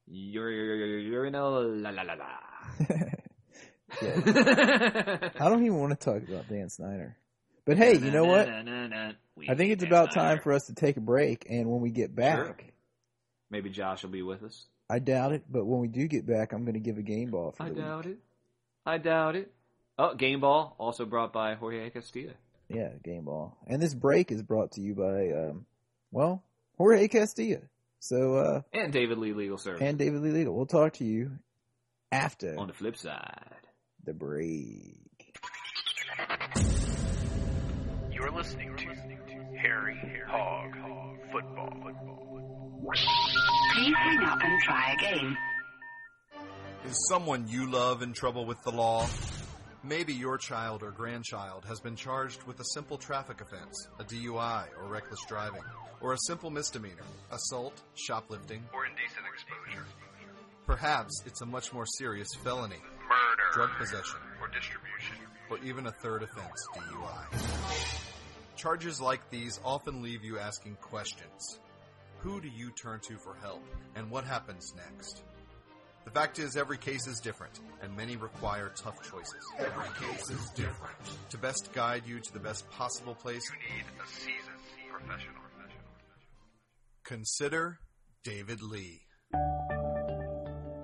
Ur- 0.08 1.00
urinal 1.00 1.64
la 1.82 1.90
la 1.90 2.04
la 2.04 2.14
la. 2.14 2.30
Yeah. 4.02 5.30
I 5.40 5.50
don't 5.50 5.64
even 5.64 5.78
want 5.80 5.92
to 5.92 6.04
talk 6.04 6.28
about 6.28 6.50
Dan 6.50 6.68
Snyder. 6.70 7.16
But 7.64 7.78
hey, 7.78 7.94
you 7.96 8.10
know 8.10 8.26
what? 8.26 8.50
I 8.50 9.56
think 9.56 9.72
it's 9.72 9.84
about 9.84 10.12
time 10.14 10.40
for 10.40 10.52
us 10.52 10.66
to 10.66 10.74
take 10.74 10.98
a 10.98 11.00
break. 11.00 11.46
And 11.48 11.70
when 11.70 11.80
we 11.82 11.92
get 11.92 12.16
back, 12.16 12.74
Maybe 13.52 13.70
Josh 13.70 14.02
will 14.02 14.10
be 14.10 14.24
with 14.24 14.42
us. 14.42 14.66
I 14.90 14.98
doubt 14.98 15.34
it, 15.34 15.44
but 15.48 15.66
when 15.66 15.80
we 15.80 15.88
do 15.88 16.08
get 16.08 16.26
back, 16.26 16.54
I'm 16.54 16.64
going 16.66 16.74
to 16.74 16.80
give 16.80 16.98
a 16.98 17.04
game 17.04 17.30
ball 17.30 17.52
for 17.52 17.64
I 17.64 17.70
doubt 17.70 18.06
week. 18.06 18.16
it. 18.16 18.20
I 18.86 18.98
doubt 18.98 19.36
it. 19.36 19.52
Oh, 20.00 20.16
game 20.16 20.40
ball 20.42 20.76
also 20.80 21.06
brought 21.06 21.32
by 21.32 21.54
Jorge 21.54 21.92
Castilla. 21.92 22.34
Yeah, 22.74 22.90
game 23.04 23.26
ball. 23.26 23.58
And 23.68 23.82
this 23.82 23.94
break 23.94 24.32
is 24.32 24.42
brought 24.42 24.72
to 24.74 24.82
you 24.82 24.96
by, 24.96 25.30
um, 25.32 25.66
well, 26.12 26.44
Jorge 26.78 27.08
Castilla. 27.08 27.60
So, 28.00 28.36
uh, 28.36 28.62
And 28.74 28.92
David 28.92 29.18
Lee 29.18 29.34
Legal 29.34 29.58
Service. 29.58 29.82
and 29.82 29.98
David 29.98 30.22
Lee 30.22 30.32
Legal. 30.32 30.54
We'll 30.56 30.66
talk 30.66 30.94
to 30.94 31.06
you 31.06 31.32
after 32.12 32.58
on 32.58 32.68
the 32.68 32.74
flip 32.74 32.98
side. 32.98 33.56
the 34.04 34.14
break. 34.14 34.98
You're 38.12 38.32
listening 38.32 38.76
to 38.78 39.58
Harry 39.60 39.98
Hog 40.28 40.74
Football. 41.32 41.72
Please 43.76 43.96
hang 43.96 44.24
up 44.26 44.40
and 44.44 44.62
try 44.62 44.94
again. 45.00 45.38
Is 46.86 47.08
someone 47.10 47.48
you 47.48 47.72
love 47.72 48.02
in 48.02 48.12
trouble 48.14 48.46
with 48.46 48.62
the 48.64 48.72
law? 48.72 49.08
Maybe 49.84 50.14
your 50.14 50.38
child 50.38 50.82
or 50.82 50.92
grandchild 50.92 51.66
has 51.66 51.80
been 51.82 51.96
charged 51.96 52.44
with 52.44 52.60
a 52.60 52.66
simple 52.74 52.98
traffic 52.98 53.42
offense, 53.42 53.88
a 54.00 54.04
DUI 54.04 54.66
or 54.78 54.86
reckless 54.88 55.20
driving, 55.28 55.62
or 56.00 56.14
a 56.14 56.18
simple 56.20 56.50
misdemeanor, 56.50 57.04
assault, 57.32 57.82
shoplifting, 57.96 58.64
Or 58.74 58.86
indecent 58.86 59.26
exposure. 59.34 59.86
perhaps 60.66 61.22
it's 61.26 61.42
a 61.42 61.46
much 61.46 61.74
more 61.74 61.86
serious 61.86 62.30
felony, 62.44 62.78
Murder. 63.10 63.44
drug 63.54 63.70
possession, 63.78 64.20
Or 64.42 64.48
distribution. 64.48 65.18
or 65.50 65.58
even 65.60 65.88
a 65.88 65.92
third 65.92 66.24
offense, 66.24 66.68
DUI. 66.76 68.06
Charges 68.56 69.02
like 69.02 69.30
these 69.30 69.60
often 69.66 70.02
leave 70.02 70.24
you 70.24 70.40
asking 70.40 70.78
questions. 70.78 71.60
Who 72.20 72.40
do 72.40 72.48
you 72.48 72.72
turn 72.72 73.02
to 73.10 73.18
for 73.18 73.36
help, 73.36 73.66
and 73.96 74.10
what 74.10 74.24
happens 74.24 74.74
next? 74.78 75.24
The 76.06 76.12
fact 76.12 76.38
is, 76.40 76.56
every 76.58 76.78
case 76.78 77.08
is 77.08 77.20
different, 77.20 77.60
and 77.82 77.96
many 77.96 78.18
require 78.18 78.72
tough 78.76 79.02
choices. 79.10 79.44
Every 79.58 79.90
case 80.08 80.30
is 80.30 80.50
different. 80.52 80.96
To 81.30 81.38
best 81.38 81.70
guide 81.74 82.04
you 82.06 82.20
to 82.20 82.34
the 82.34 82.40
best 82.40 82.70
possible 82.70 83.16
place, 83.16 83.42
You 83.50 83.76
need 83.76 83.86
a 84.04 84.08
seasoned 84.08 84.92
professional. 84.92 85.42
consider 87.04 87.80
David 88.24 88.62
Lee. 88.62 89.02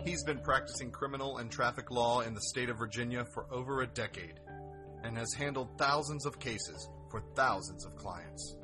He's 0.04 0.24
been 0.24 0.40
practicing 0.40 0.92
criminal 0.92 1.38
and 1.38 1.52
traffic 1.52 1.92
law 1.92 2.22
in 2.22 2.34
the 2.34 2.42
state 2.42 2.70
of 2.70 2.78
Virginia 2.78 3.26
for 3.34 3.46
over 3.54 3.82
a 3.82 3.88
decade 3.88 4.40
and 5.04 5.18
has 5.18 5.34
handled 5.34 5.78
thousands 5.78 6.26
of 6.26 6.40
cases 6.40 6.90
for 7.12 7.22
thousands 7.36 7.86
of 7.86 7.96
clients. 7.96 8.56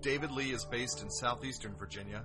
David 0.00 0.30
Lee 0.32 0.50
is 0.52 0.64
based 0.64 1.02
in 1.02 1.10
southeastern 1.10 1.74
Virginia, 1.76 2.24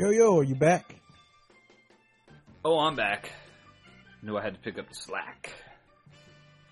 Yo, 0.00 0.08
yo, 0.08 0.38
are 0.38 0.42
you 0.42 0.54
back? 0.54 0.94
Oh, 2.64 2.78
I'm 2.78 2.96
back. 2.96 3.32
Knew 4.22 4.34
I 4.34 4.42
had 4.42 4.54
to 4.54 4.60
pick 4.60 4.78
up 4.78 4.88
the 4.88 4.94
slack. 4.94 5.52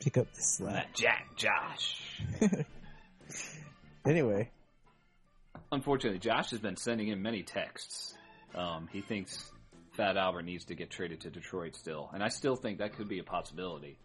Pick 0.00 0.16
up 0.16 0.32
the 0.32 0.40
slack. 0.40 0.72
That 0.72 0.94
Jack 0.94 1.36
Josh. 1.36 2.22
Anyway, 4.06 4.50
Unfortunately, 5.70 6.18
Josh 6.18 6.52
has 6.52 6.60
been 6.60 6.78
sending 6.78 7.08
in 7.08 7.20
many 7.20 7.42
texts. 7.42 8.14
Um, 8.54 8.88
he 8.90 9.02
thinks 9.02 9.52
Fat 9.92 10.16
Albert 10.16 10.44
needs 10.46 10.64
to 10.66 10.74
get 10.74 10.88
traded 10.88 11.20
to 11.22 11.30
Detroit 11.30 11.76
still, 11.76 12.08
and 12.14 12.22
I 12.22 12.28
still 12.28 12.56
think 12.56 12.78
that 12.78 12.96
could 12.96 13.08
be 13.08 13.18
a 13.18 13.24
possibility. 13.24 13.98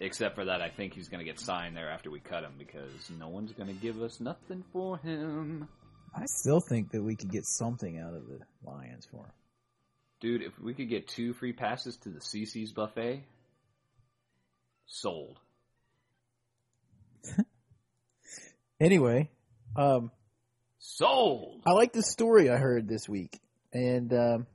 Except 0.00 0.34
for 0.34 0.46
that, 0.46 0.60
I 0.60 0.70
think 0.70 0.94
he's 0.94 1.08
going 1.08 1.24
to 1.24 1.24
get 1.24 1.38
signed 1.38 1.76
there 1.76 1.88
after 1.88 2.10
we 2.10 2.18
cut 2.18 2.42
him 2.42 2.54
because 2.58 3.10
no 3.16 3.28
one's 3.28 3.52
going 3.52 3.68
to 3.68 3.80
give 3.80 4.02
us 4.02 4.18
nothing 4.18 4.64
for 4.72 4.98
him. 4.98 5.68
I 6.14 6.26
still 6.26 6.60
think 6.60 6.90
that 6.92 7.02
we 7.02 7.16
could 7.16 7.30
get 7.30 7.46
something 7.46 7.98
out 7.98 8.14
of 8.14 8.26
the 8.26 8.40
Lions 8.64 9.06
for 9.10 9.24
him. 9.24 9.32
Dude, 10.20 10.42
if 10.42 10.58
we 10.58 10.74
could 10.74 10.88
get 10.88 11.08
two 11.08 11.32
free 11.32 11.52
passes 11.52 11.96
to 11.98 12.10
the 12.10 12.20
CC's 12.20 12.72
buffet, 12.72 13.24
sold. 14.86 15.38
Anyway, 18.80 19.28
um, 19.76 20.10
Sold! 20.78 21.60
I 21.66 21.72
like 21.72 21.92
the 21.92 22.02
story 22.02 22.48
I 22.48 22.56
heard 22.56 22.88
this 22.88 23.06
week, 23.06 23.38
and 23.74 24.10
um, 24.14 24.46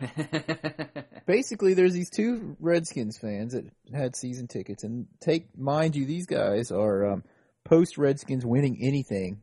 basically, 1.26 1.74
there's 1.74 1.92
these 1.92 2.08
two 2.08 2.56
Redskins 2.58 3.18
fans 3.18 3.52
that 3.52 3.66
had 3.92 4.16
season 4.16 4.48
tickets, 4.48 4.84
and 4.84 5.06
take 5.20 5.56
mind 5.56 5.94
you, 5.94 6.06
these 6.06 6.24
guys 6.24 6.70
are 6.70 7.12
um, 7.12 7.24
post 7.64 7.98
Redskins 7.98 8.46
winning 8.46 8.78
anything 8.80 9.42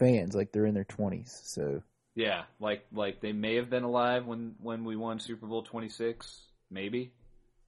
fans, 0.00 0.34
like 0.34 0.50
they're 0.50 0.66
in 0.66 0.74
their 0.74 0.84
twenties. 0.84 1.40
So 1.44 1.82
yeah, 2.16 2.42
like 2.58 2.84
like 2.92 3.20
they 3.20 3.32
may 3.32 3.56
have 3.56 3.70
been 3.70 3.84
alive 3.84 4.26
when 4.26 4.56
when 4.60 4.84
we 4.84 4.96
won 4.96 5.20
Super 5.20 5.46
Bowl 5.46 5.62
26, 5.62 6.40
maybe. 6.70 7.12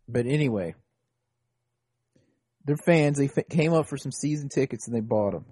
But 0.09 0.27
anyway, 0.27 0.75
they're 2.65 2.77
fans. 2.77 3.19
They 3.19 3.29
fa- 3.29 3.45
came 3.45 3.73
up 3.73 3.87
for 3.87 3.97
some 3.97 4.13
season 4.13 4.49
tickets 4.49 4.89
and 4.89 4.97
they 4.97 5.01
bought 5.01 5.33
them. 5.33 5.45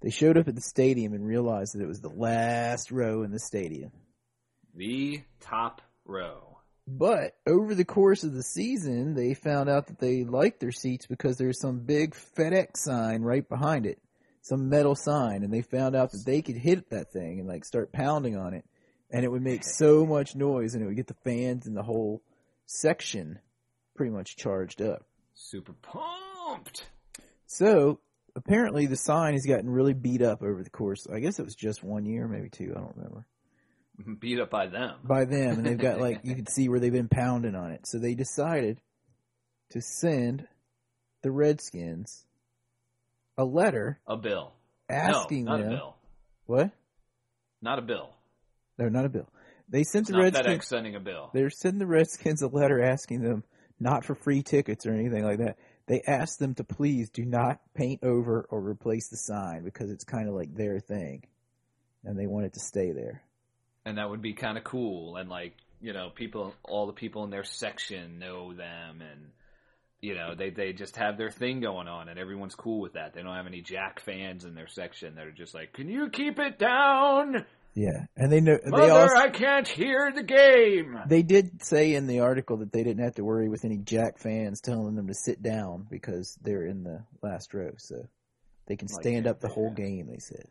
They 0.00 0.10
showed 0.10 0.38
up 0.38 0.48
at 0.48 0.54
the 0.54 0.62
stadium 0.62 1.12
and 1.12 1.26
realized 1.26 1.74
that 1.74 1.82
it 1.82 1.88
was 1.88 2.00
the 2.00 2.08
last 2.08 2.90
row 2.90 3.22
in 3.22 3.32
the 3.32 3.40
stadium. 3.40 3.90
The 4.74 5.22
top 5.40 5.82
row. 6.04 6.58
But 6.86 7.34
over 7.46 7.74
the 7.74 7.84
course 7.84 8.24
of 8.24 8.32
the 8.32 8.42
season, 8.42 9.14
they 9.14 9.34
found 9.34 9.68
out 9.68 9.88
that 9.88 9.98
they 9.98 10.24
liked 10.24 10.60
their 10.60 10.72
seats 10.72 11.06
because 11.06 11.36
there's 11.36 11.60
some 11.60 11.80
big 11.80 12.14
FedEx 12.14 12.78
sign 12.78 13.22
right 13.22 13.46
behind 13.46 13.84
it, 13.84 14.00
some 14.48 14.68
metal 14.68 14.94
sign, 14.94 15.42
and 15.42 15.52
they 15.52 15.62
found 15.62 15.94
out 15.94 16.12
that 16.12 16.24
they 16.24 16.40
could 16.40 16.56
hit 16.56 16.90
that 16.90 17.12
thing 17.12 17.38
and 17.38 17.48
like 17.48 17.64
start 17.64 17.92
pounding 17.92 18.36
on 18.36 18.54
it, 18.54 18.64
and 19.10 19.24
it 19.24 19.28
would 19.28 19.42
make 19.42 19.62
so 19.62 20.06
much 20.06 20.34
noise, 20.34 20.74
and 20.74 20.82
it 20.82 20.86
would 20.86 20.96
get 20.96 21.06
the 21.06 21.14
fans 21.24 21.66
in 21.66 21.74
the 21.74 21.82
whole 21.82 22.22
section 22.66 23.38
pretty 23.94 24.10
much 24.10 24.36
charged 24.36 24.80
up. 24.80 25.04
Super 25.34 25.74
pumped. 25.74 26.88
So 27.46 28.00
apparently, 28.34 28.86
the 28.86 28.96
sign 28.96 29.34
has 29.34 29.44
gotten 29.44 29.68
really 29.68 29.94
beat 29.94 30.22
up 30.22 30.42
over 30.42 30.62
the 30.62 30.70
course. 30.70 31.06
I 31.12 31.20
guess 31.20 31.38
it 31.38 31.44
was 31.44 31.54
just 31.54 31.84
one 31.84 32.06
year, 32.06 32.26
maybe 32.26 32.48
two. 32.48 32.72
I 32.74 32.80
don't 32.80 32.96
remember. 32.96 33.26
Beat 34.20 34.38
up 34.38 34.50
by 34.50 34.68
them. 34.68 34.94
by 35.02 35.24
them, 35.24 35.58
and 35.58 35.66
they've 35.66 35.76
got 35.76 36.00
like 36.00 36.20
you 36.22 36.36
can 36.36 36.46
see 36.46 36.68
where 36.68 36.78
they've 36.78 36.92
been 36.92 37.08
pounding 37.08 37.54
on 37.54 37.72
it. 37.72 37.86
So 37.86 37.98
they 37.98 38.14
decided 38.14 38.80
to 39.70 39.82
send 39.82 40.46
the 41.22 41.32
Redskins 41.32 42.24
a 43.38 43.44
letter 43.44 43.98
A 44.06 44.16
bill. 44.16 44.52
asking 44.90 45.44
no, 45.44 45.52
not 45.52 45.58
them 45.60 45.66
a 45.72 45.76
bill. 45.76 45.96
what? 46.46 46.70
Not 47.62 47.78
a 47.78 47.82
bill. 47.82 48.10
No, 48.78 48.88
not 48.88 49.04
a 49.06 49.08
bill. 49.08 49.28
They 49.70 49.82
sent 49.84 50.08
It's 50.08 50.10
the 50.12 50.18
Redskins. 50.22 50.66
Sending 50.66 50.94
a 50.94 51.00
bill. 51.00 51.30
They're 51.32 51.50
sending 51.50 51.78
the 51.78 51.86
Redskins 51.86 52.42
a 52.42 52.48
letter 52.48 52.82
asking 52.82 53.22
them 53.22 53.44
not 53.80 54.04
for 54.04 54.14
free 54.14 54.42
tickets 54.42 54.86
or 54.86 54.92
anything 54.92 55.24
like 55.24 55.38
that. 55.38 55.56
They 55.86 56.02
asked 56.06 56.38
them 56.38 56.54
to 56.56 56.64
please 56.64 57.08
do 57.10 57.24
not 57.24 57.60
paint 57.74 58.02
over 58.04 58.46
or 58.50 58.60
replace 58.60 59.08
the 59.08 59.16
sign 59.16 59.64
because 59.64 59.90
it's 59.90 60.04
kind 60.04 60.28
of 60.28 60.34
like 60.34 60.54
their 60.54 60.80
thing, 60.80 61.24
and 62.04 62.18
they 62.18 62.26
want 62.26 62.46
it 62.46 62.52
to 62.54 62.60
stay 62.60 62.92
there. 62.92 63.22
and 63.86 63.96
that 63.98 64.08
would 64.10 64.20
be 64.22 64.34
kind 64.34 64.58
of 64.58 64.64
cool 64.64 65.16
and 65.16 65.28
like 65.30 65.54
you 65.80 65.92
know 65.94 66.10
people 66.14 66.54
all 66.64 66.86
the 66.86 66.92
people 66.92 67.24
in 67.24 67.30
their 67.30 67.44
section 67.44 68.18
know 68.18 68.52
them 68.52 69.00
and 69.00 69.30
you 70.00 70.14
know 70.14 70.34
they 70.34 70.50
they 70.50 70.72
just 70.72 70.96
have 70.96 71.18
their 71.18 71.30
thing 71.30 71.60
going 71.60 71.88
on 71.88 72.08
and 72.08 72.18
everyone's 72.18 72.54
cool 72.54 72.80
with 72.80 72.92
that 72.92 73.14
they 73.14 73.22
don't 73.22 73.34
have 73.34 73.46
any 73.46 73.60
jack 73.60 74.00
fans 74.00 74.44
in 74.44 74.54
their 74.54 74.68
section 74.68 75.14
that 75.16 75.26
are 75.26 75.32
just 75.32 75.54
like 75.54 75.72
can 75.72 75.88
you 75.88 76.08
keep 76.08 76.38
it 76.38 76.58
down 76.58 77.44
Yeah, 77.74 78.06
and 78.16 78.30
they 78.30 78.40
know 78.40 78.58
they 78.62 78.70
mother 78.70 78.92
also 78.92 79.16
i 79.16 79.28
can't 79.28 79.66
hear 79.66 80.12
the 80.12 80.22
game 80.22 80.98
They 81.06 81.22
did 81.22 81.64
say 81.64 81.94
in 81.94 82.06
the 82.06 82.20
article 82.20 82.58
that 82.58 82.72
they 82.72 82.84
didn't 82.84 83.04
have 83.04 83.16
to 83.16 83.24
worry 83.24 83.48
with 83.48 83.64
any 83.64 83.78
Jack 83.78 84.18
fans 84.18 84.60
telling 84.60 84.94
them 84.94 85.08
to 85.08 85.14
sit 85.14 85.42
down 85.42 85.86
because 85.90 86.38
they're 86.42 86.66
in 86.66 86.84
the 86.84 87.04
last 87.22 87.54
row, 87.54 87.72
so 87.76 88.06
they 88.66 88.76
can 88.76 88.88
Like 88.88 89.02
stand 89.02 89.26
that, 89.26 89.30
up 89.30 89.40
the 89.40 89.48
whole 89.48 89.72
yeah. 89.76 89.84
game. 89.84 90.08
They 90.10 90.18
said. 90.18 90.46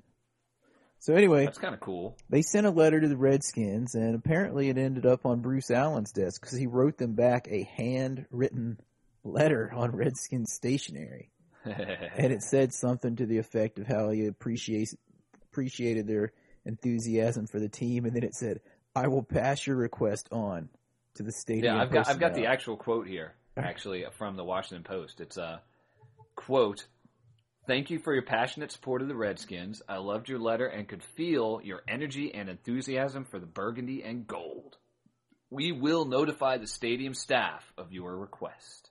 So 0.99 1.13
anyway, 1.13 1.45
that's 1.45 1.57
kind 1.59 1.73
of 1.73 1.79
cool 1.79 2.15
they 2.29 2.41
sent 2.41 2.65
a 2.65 2.71
letter 2.71 2.99
to 2.99 3.07
the 3.07 3.17
Redskins, 3.17 3.93
and 3.95 4.15
apparently 4.15 4.69
it 4.69 4.77
ended 4.77 5.05
up 5.05 5.25
on 5.25 5.41
Bruce 5.41 5.69
Allen's 5.69 6.11
desk 6.11 6.41
because 6.41 6.57
he 6.57 6.67
wrote 6.67 6.97
them 6.97 7.13
back 7.13 7.47
a 7.49 7.63
handwritten 7.75 8.79
letter 9.23 9.71
on 9.73 9.91
Redskins 9.95 10.53
stationery, 10.53 11.31
and 11.65 12.31
it 12.31 12.43
said 12.43 12.73
something 12.73 13.15
to 13.17 13.25
the 13.25 13.37
effect 13.37 13.79
of 13.79 13.87
how 13.87 14.09
he 14.09 14.27
appreciates 14.27 14.95
appreciated 15.51 16.07
their 16.07 16.33
enthusiasm 16.65 17.47
for 17.47 17.59
the 17.59 17.69
team, 17.69 18.05
and 18.05 18.15
then 18.15 18.23
it 18.23 18.35
said, 18.35 18.61
"I 18.95 19.07
will 19.07 19.23
pass 19.23 19.65
your 19.65 19.75
request 19.75 20.27
on 20.31 20.69
to 21.15 21.23
the 21.23 21.31
stadium." 21.31 21.75
yeah 21.75 21.81
i've 21.81 21.91
got 21.91 22.07
i've 22.07 22.19
got 22.19 22.35
the 22.35 22.45
actual 22.45 22.77
quote 22.77 23.07
here 23.07 23.33
actually 23.57 24.05
from 24.17 24.35
the 24.35 24.43
washington 24.43 24.83
post 24.83 25.19
it's 25.19 25.37
a 25.37 25.61
quote 26.35 26.85
Thank 27.67 27.89
you 27.89 27.99
for 27.99 28.13
your 28.13 28.23
passionate 28.23 28.71
support 28.71 29.01
of 29.01 29.09
the 29.09 29.15
Redskins. 29.15 29.81
I 29.89 29.97
loved 29.97 30.29
your 30.29 30.39
letter 30.39 30.67
and 30.67 30.87
could 30.87 31.03
feel 31.03 31.59
your 31.61 31.81
energy 31.85 32.33
and 32.33 32.47
enthusiasm 32.47 33.25
for 33.25 33.39
the 33.39 33.45
burgundy 33.45 34.03
and 34.03 34.25
gold. 34.25 34.77
We 35.49 35.73
will 35.73 36.05
notify 36.05 36.59
the 36.59 36.67
stadium 36.67 37.13
staff 37.13 37.73
of 37.77 37.91
your 37.91 38.15
request. 38.15 38.86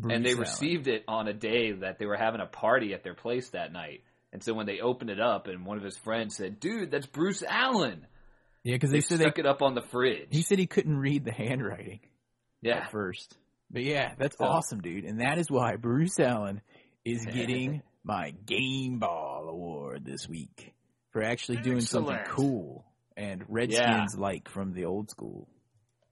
Bruce 0.00 0.14
and 0.14 0.24
they 0.24 0.30
Allen. 0.30 0.40
received 0.40 0.86
it 0.88 1.04
on 1.08 1.28
a 1.28 1.32
day 1.34 1.72
that 1.72 1.98
they 1.98 2.06
were 2.06 2.16
having 2.16 2.40
a 2.40 2.46
party 2.46 2.94
at 2.94 3.02
their 3.02 3.14
place 3.14 3.50
that 3.50 3.72
night. 3.72 4.02
And 4.32 4.42
so 4.42 4.52
when 4.54 4.66
they 4.66 4.80
opened 4.80 5.10
it 5.10 5.20
up 5.20 5.46
and 5.46 5.64
one 5.64 5.78
of 5.78 5.84
his 5.84 5.96
friends 5.96 6.36
said, 6.36 6.60
"Dude, 6.60 6.90
that's 6.90 7.06
Bruce 7.06 7.42
Allen." 7.46 8.06
Yeah, 8.64 8.74
because 8.74 8.90
They 8.90 8.98
they 8.98 9.00
said 9.02 9.18
they, 9.18 9.24
stuck 9.24 9.38
it 9.38 9.46
up 9.46 9.62
on 9.62 9.74
the 9.74 9.82
fridge. 9.82 10.28
he 10.30 10.42
said 10.42 10.58
he 10.58 10.66
couldn't 10.66 10.98
read 10.98 11.24
the 11.24 11.32
handwriting 11.32 12.00
yeah. 12.60 12.78
at 12.78 12.90
first. 12.90 13.36
But 13.70 13.84
yeah, 13.84 14.14
that's 14.18 14.36
So- 14.36 14.44
awesome, 14.44 14.80
dude. 14.82 15.04
And 15.04 15.20
that 15.20 15.38
is 15.38 15.50
why 15.50 15.76
Bruce 15.76 16.18
Allen 16.18 16.60
is 17.04 17.24
getting 17.32 17.82
my 18.04 18.32
Game 18.46 18.98
Ball 18.98 19.48
Award 19.48 20.04
this 20.04 20.28
week 20.28 20.74
for 21.12 21.22
actually 21.22 21.58
doing 21.58 21.80
something 21.80 22.18
cool 22.28 22.84
and 23.16 23.44
Redskins 23.48 24.16
like 24.18 24.48
from 24.50 24.72
the 24.74 24.84
old 24.84 25.08
school. 25.10 25.48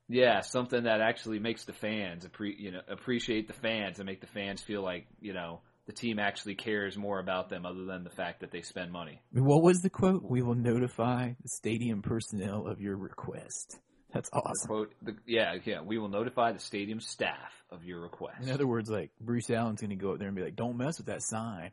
Yeah, 0.09 0.41
something 0.41 0.85
that 0.85 1.01
actually 1.01 1.39
makes 1.41 1.65
the 1.65 1.73
fans 1.73 2.25
appre- 2.27 2.59
you 2.59 2.71
know 2.71 2.81
appreciate 2.89 3.49
the 3.49 3.55
fans 3.55 3.99
and 3.99 4.07
make 4.07 4.21
the 4.21 4.27
fans 4.29 4.63
feel 4.63 4.83
like, 4.83 5.07
you 5.21 5.33
know, 5.33 5.61
the 5.87 5.93
team 5.93 6.19
actually 6.19 6.55
cares 6.55 6.97
more 6.97 7.19
about 7.19 7.49
them 7.49 7.65
other 7.67 7.85
than 7.85 8.05
the 8.05 8.11
fact 8.11 8.41
that 8.41 8.51
they 8.51 8.63
spend 8.63 8.93
money. 8.93 9.21
What 9.33 9.63
was 9.63 9.81
the 9.83 9.91
quote? 9.91 10.23
We 10.23 10.43
will 10.43 10.55
notify 10.55 11.33
the 11.43 11.49
stadium 11.49 12.03
personnel 12.03 12.67
of 12.67 12.81
your 12.81 12.97
request. 12.97 13.79
That's 14.13 14.31
The 14.31 14.37
awesome. 14.37 14.69
quote, 14.69 14.95
the, 15.03 15.17
yeah, 15.27 15.57
yeah, 15.65 15.81
we 15.83 15.99
will 15.99 16.09
notify 16.09 16.53
the 16.53 16.59
stadium 16.61 17.01
staff 17.01 17.53
of 17.71 17.85
your 17.85 18.01
request. 18.01 18.43
In 18.43 18.51
other 18.51 18.67
words, 18.67 18.89
like 18.89 19.11
Bruce 19.21 19.51
Allen's 19.51 19.81
going 19.81 19.91
to 19.91 19.97
go 19.97 20.13
up 20.13 20.19
there 20.19 20.29
and 20.29 20.37
be 20.37 20.43
like, 20.43 20.57
"Don't 20.57 20.77
mess 20.77 20.99
with 20.99 21.09
that 21.09 21.23
sign." 21.23 21.73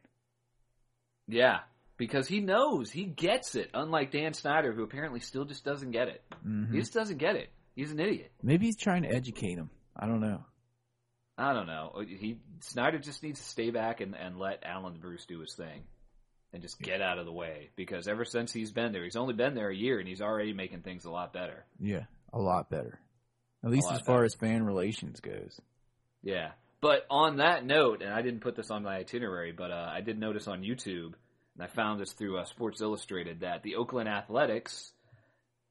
Yeah, 1.27 1.59
because 1.97 2.27
he 2.27 2.39
knows, 2.41 2.91
he 2.91 3.05
gets 3.05 3.55
it. 3.55 3.69
Unlike 3.73 4.11
Dan 4.11 4.33
Snyder, 4.33 4.73
who 4.73 4.83
apparently 4.83 5.19
still 5.19 5.45
just 5.45 5.63
doesn't 5.63 5.91
get 5.91 6.07
it. 6.07 6.21
hmm 6.43 6.71
He 6.73 6.79
just 6.79 6.93
doesn't 6.93 7.17
get 7.17 7.35
it. 7.35 7.49
He's 7.75 7.91
an 7.91 7.99
idiot. 7.99 8.31
Maybe 8.41 8.67
he's 8.67 8.77
trying 8.77 9.03
to 9.03 9.09
educate 9.09 9.57
him. 9.57 9.69
I 9.95 10.05
don't 10.05 10.21
know. 10.21 10.43
I 11.37 11.53
don't 11.53 11.67
know. 11.67 12.03
He 12.07 12.37
Snyder 12.59 12.99
just 12.99 13.23
needs 13.23 13.39
to 13.39 13.45
stay 13.45 13.71
back 13.71 14.01
and, 14.01 14.15
and 14.15 14.37
let 14.37 14.63
Alan 14.63 14.99
Bruce 14.99 15.25
do 15.25 15.39
his 15.39 15.55
thing, 15.55 15.83
and 16.53 16.61
just 16.61 16.79
get 16.79 17.01
out 17.01 17.17
of 17.17 17.25
the 17.25 17.31
way. 17.31 17.71
Because 17.75 18.07
ever 18.07 18.23
since 18.23 18.53
he's 18.53 18.71
been 18.71 18.91
there, 18.91 19.03
he's 19.03 19.15
only 19.15 19.33
been 19.33 19.55
there 19.55 19.69
a 19.69 19.75
year, 19.75 19.99
and 19.99 20.07
he's 20.07 20.21
already 20.21 20.53
making 20.53 20.81
things 20.81 21.05
a 21.05 21.11
lot 21.11 21.33
better. 21.33 21.65
Yeah, 21.79 22.05
a 22.31 22.39
lot 22.39 22.69
better. 22.69 22.99
At 23.63 23.71
least 23.71 23.91
as 23.91 24.01
far 24.01 24.17
better. 24.17 24.25
as 24.25 24.35
fan 24.35 24.63
relations 24.63 25.19
goes. 25.19 25.59
Yeah. 26.21 26.51
But 26.81 27.05
on 27.09 27.37
that 27.37 27.65
note, 27.65 28.01
and 28.01 28.13
I 28.13 28.21
didn't 28.21 28.41
put 28.41 28.55
this 28.55 28.69
on 28.69 28.83
my 28.83 28.97
itinerary, 28.97 29.53
but 29.53 29.71
uh, 29.71 29.89
I 29.91 30.01
did 30.01 30.19
notice 30.19 30.47
on 30.47 30.61
YouTube, 30.61 31.13
and 31.55 31.63
I 31.63 31.67
found 31.67 31.99
this 31.99 32.11
through 32.11 32.37
uh, 32.37 32.45
Sports 32.45 32.81
Illustrated, 32.81 33.39
that 33.39 33.63
the 33.63 33.75
Oakland 33.75 34.09
Athletics 34.09 34.91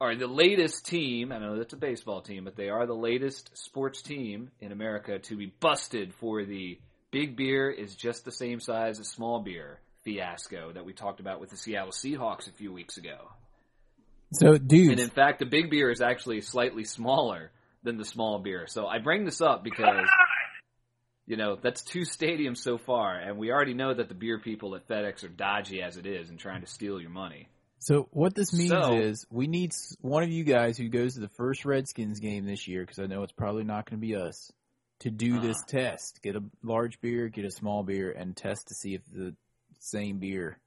are 0.00 0.16
the 0.16 0.26
latest 0.26 0.87
team. 0.87 1.31
I 1.33 1.38
know 1.38 1.57
that's 1.57 1.72
a 1.72 1.76
baseball 1.76 2.22
team, 2.22 2.44
but 2.44 2.57
they 2.57 2.68
are 2.68 2.87
the 2.87 2.94
latest 2.94 3.57
sports 3.57 4.02
team 4.02 4.50
in 4.61 4.72
America 4.72 5.18
to 5.18 5.37
be 5.37 5.52
busted 5.61 6.12
for 6.14 6.44
the 6.44 6.78
big 7.12 7.37
beer 7.37 7.70
is 7.70 7.94
just 7.94 8.24
the 8.24 8.33
same 8.33 8.59
size 8.59 8.98
as 8.98 9.09
small 9.09 9.40
beer 9.40 9.78
fiasco 10.02 10.72
that 10.72 10.85
we 10.85 10.92
talked 10.92 11.20
about 11.20 11.40
with 11.40 11.50
the 11.50 11.57
Seattle 11.57 11.92
Seahawks 11.92 12.48
a 12.48 12.52
few 12.52 12.72
weeks 12.72 12.96
ago. 12.96 13.31
So, 14.33 14.57
dude, 14.57 14.92
And 14.92 15.00
in 15.00 15.11
fact, 15.11 15.38
the 15.38 15.46
big 15.46 15.70
beer 15.70 15.90
is 15.90 16.00
actually 16.00 16.40
slightly 16.40 16.85
smaller 16.85 17.52
than 17.83 17.98
the 17.98 18.05
small 18.05 18.38
beer. 18.38 18.66
So 18.66 18.87
I 18.87 18.98
bring 18.98 19.24
this 19.24 19.40
up 19.40 19.62
because, 19.62 20.09
you 21.26 21.37
know, 21.37 21.57
that's 21.61 21.83
two 21.83 22.00
stadiums 22.00 22.59
so 22.59 22.78
far, 22.78 23.14
and 23.14 23.37
we 23.37 23.52
already 23.52 23.74
know 23.74 23.92
that 23.92 24.09
the 24.09 24.14
beer 24.14 24.38
people 24.38 24.74
at 24.74 24.88
FedEx 24.88 25.22
are 25.24 25.28
dodgy 25.28 25.83
as 25.83 25.96
it 25.96 26.07
is 26.07 26.31
and 26.31 26.38
trying 26.38 26.62
to 26.62 26.66
steal 26.66 27.00
your 27.00 27.11
money. 27.11 27.48
So 27.82 28.08
what 28.12 28.36
this 28.36 28.52
means 28.52 28.70
So- 28.70 28.96
is 28.96 29.26
we 29.28 29.48
need 29.48 29.74
one 30.00 30.22
of 30.22 30.30
you 30.30 30.44
guys 30.44 30.78
who 30.78 30.88
goes 30.88 31.14
to 31.14 31.20
the 31.20 31.28
first 31.28 31.64
Redskins 31.64 32.20
game 32.20 32.44
this 32.44 32.68
year, 32.68 32.82
because 32.82 33.00
I 33.00 33.06
know 33.06 33.24
it's 33.24 33.32
probably 33.32 33.64
not 33.64 33.90
going 33.90 34.00
to 34.00 34.06
be 34.06 34.14
us, 34.14 34.52
to 35.00 35.10
do 35.10 35.40
this 35.40 35.58
Uh-huh. 35.58 35.66
test. 35.66 36.22
Get 36.22 36.36
a 36.36 36.44
large 36.62 37.00
beer, 37.00 37.28
get 37.28 37.44
a 37.44 37.50
small 37.50 37.82
beer, 37.82 38.12
and 38.12 38.36
test 38.36 38.68
to 38.68 38.74
see 38.74 38.94
if 38.94 39.04
the 39.06 39.34
same 39.80 40.20
beer. 40.20 40.60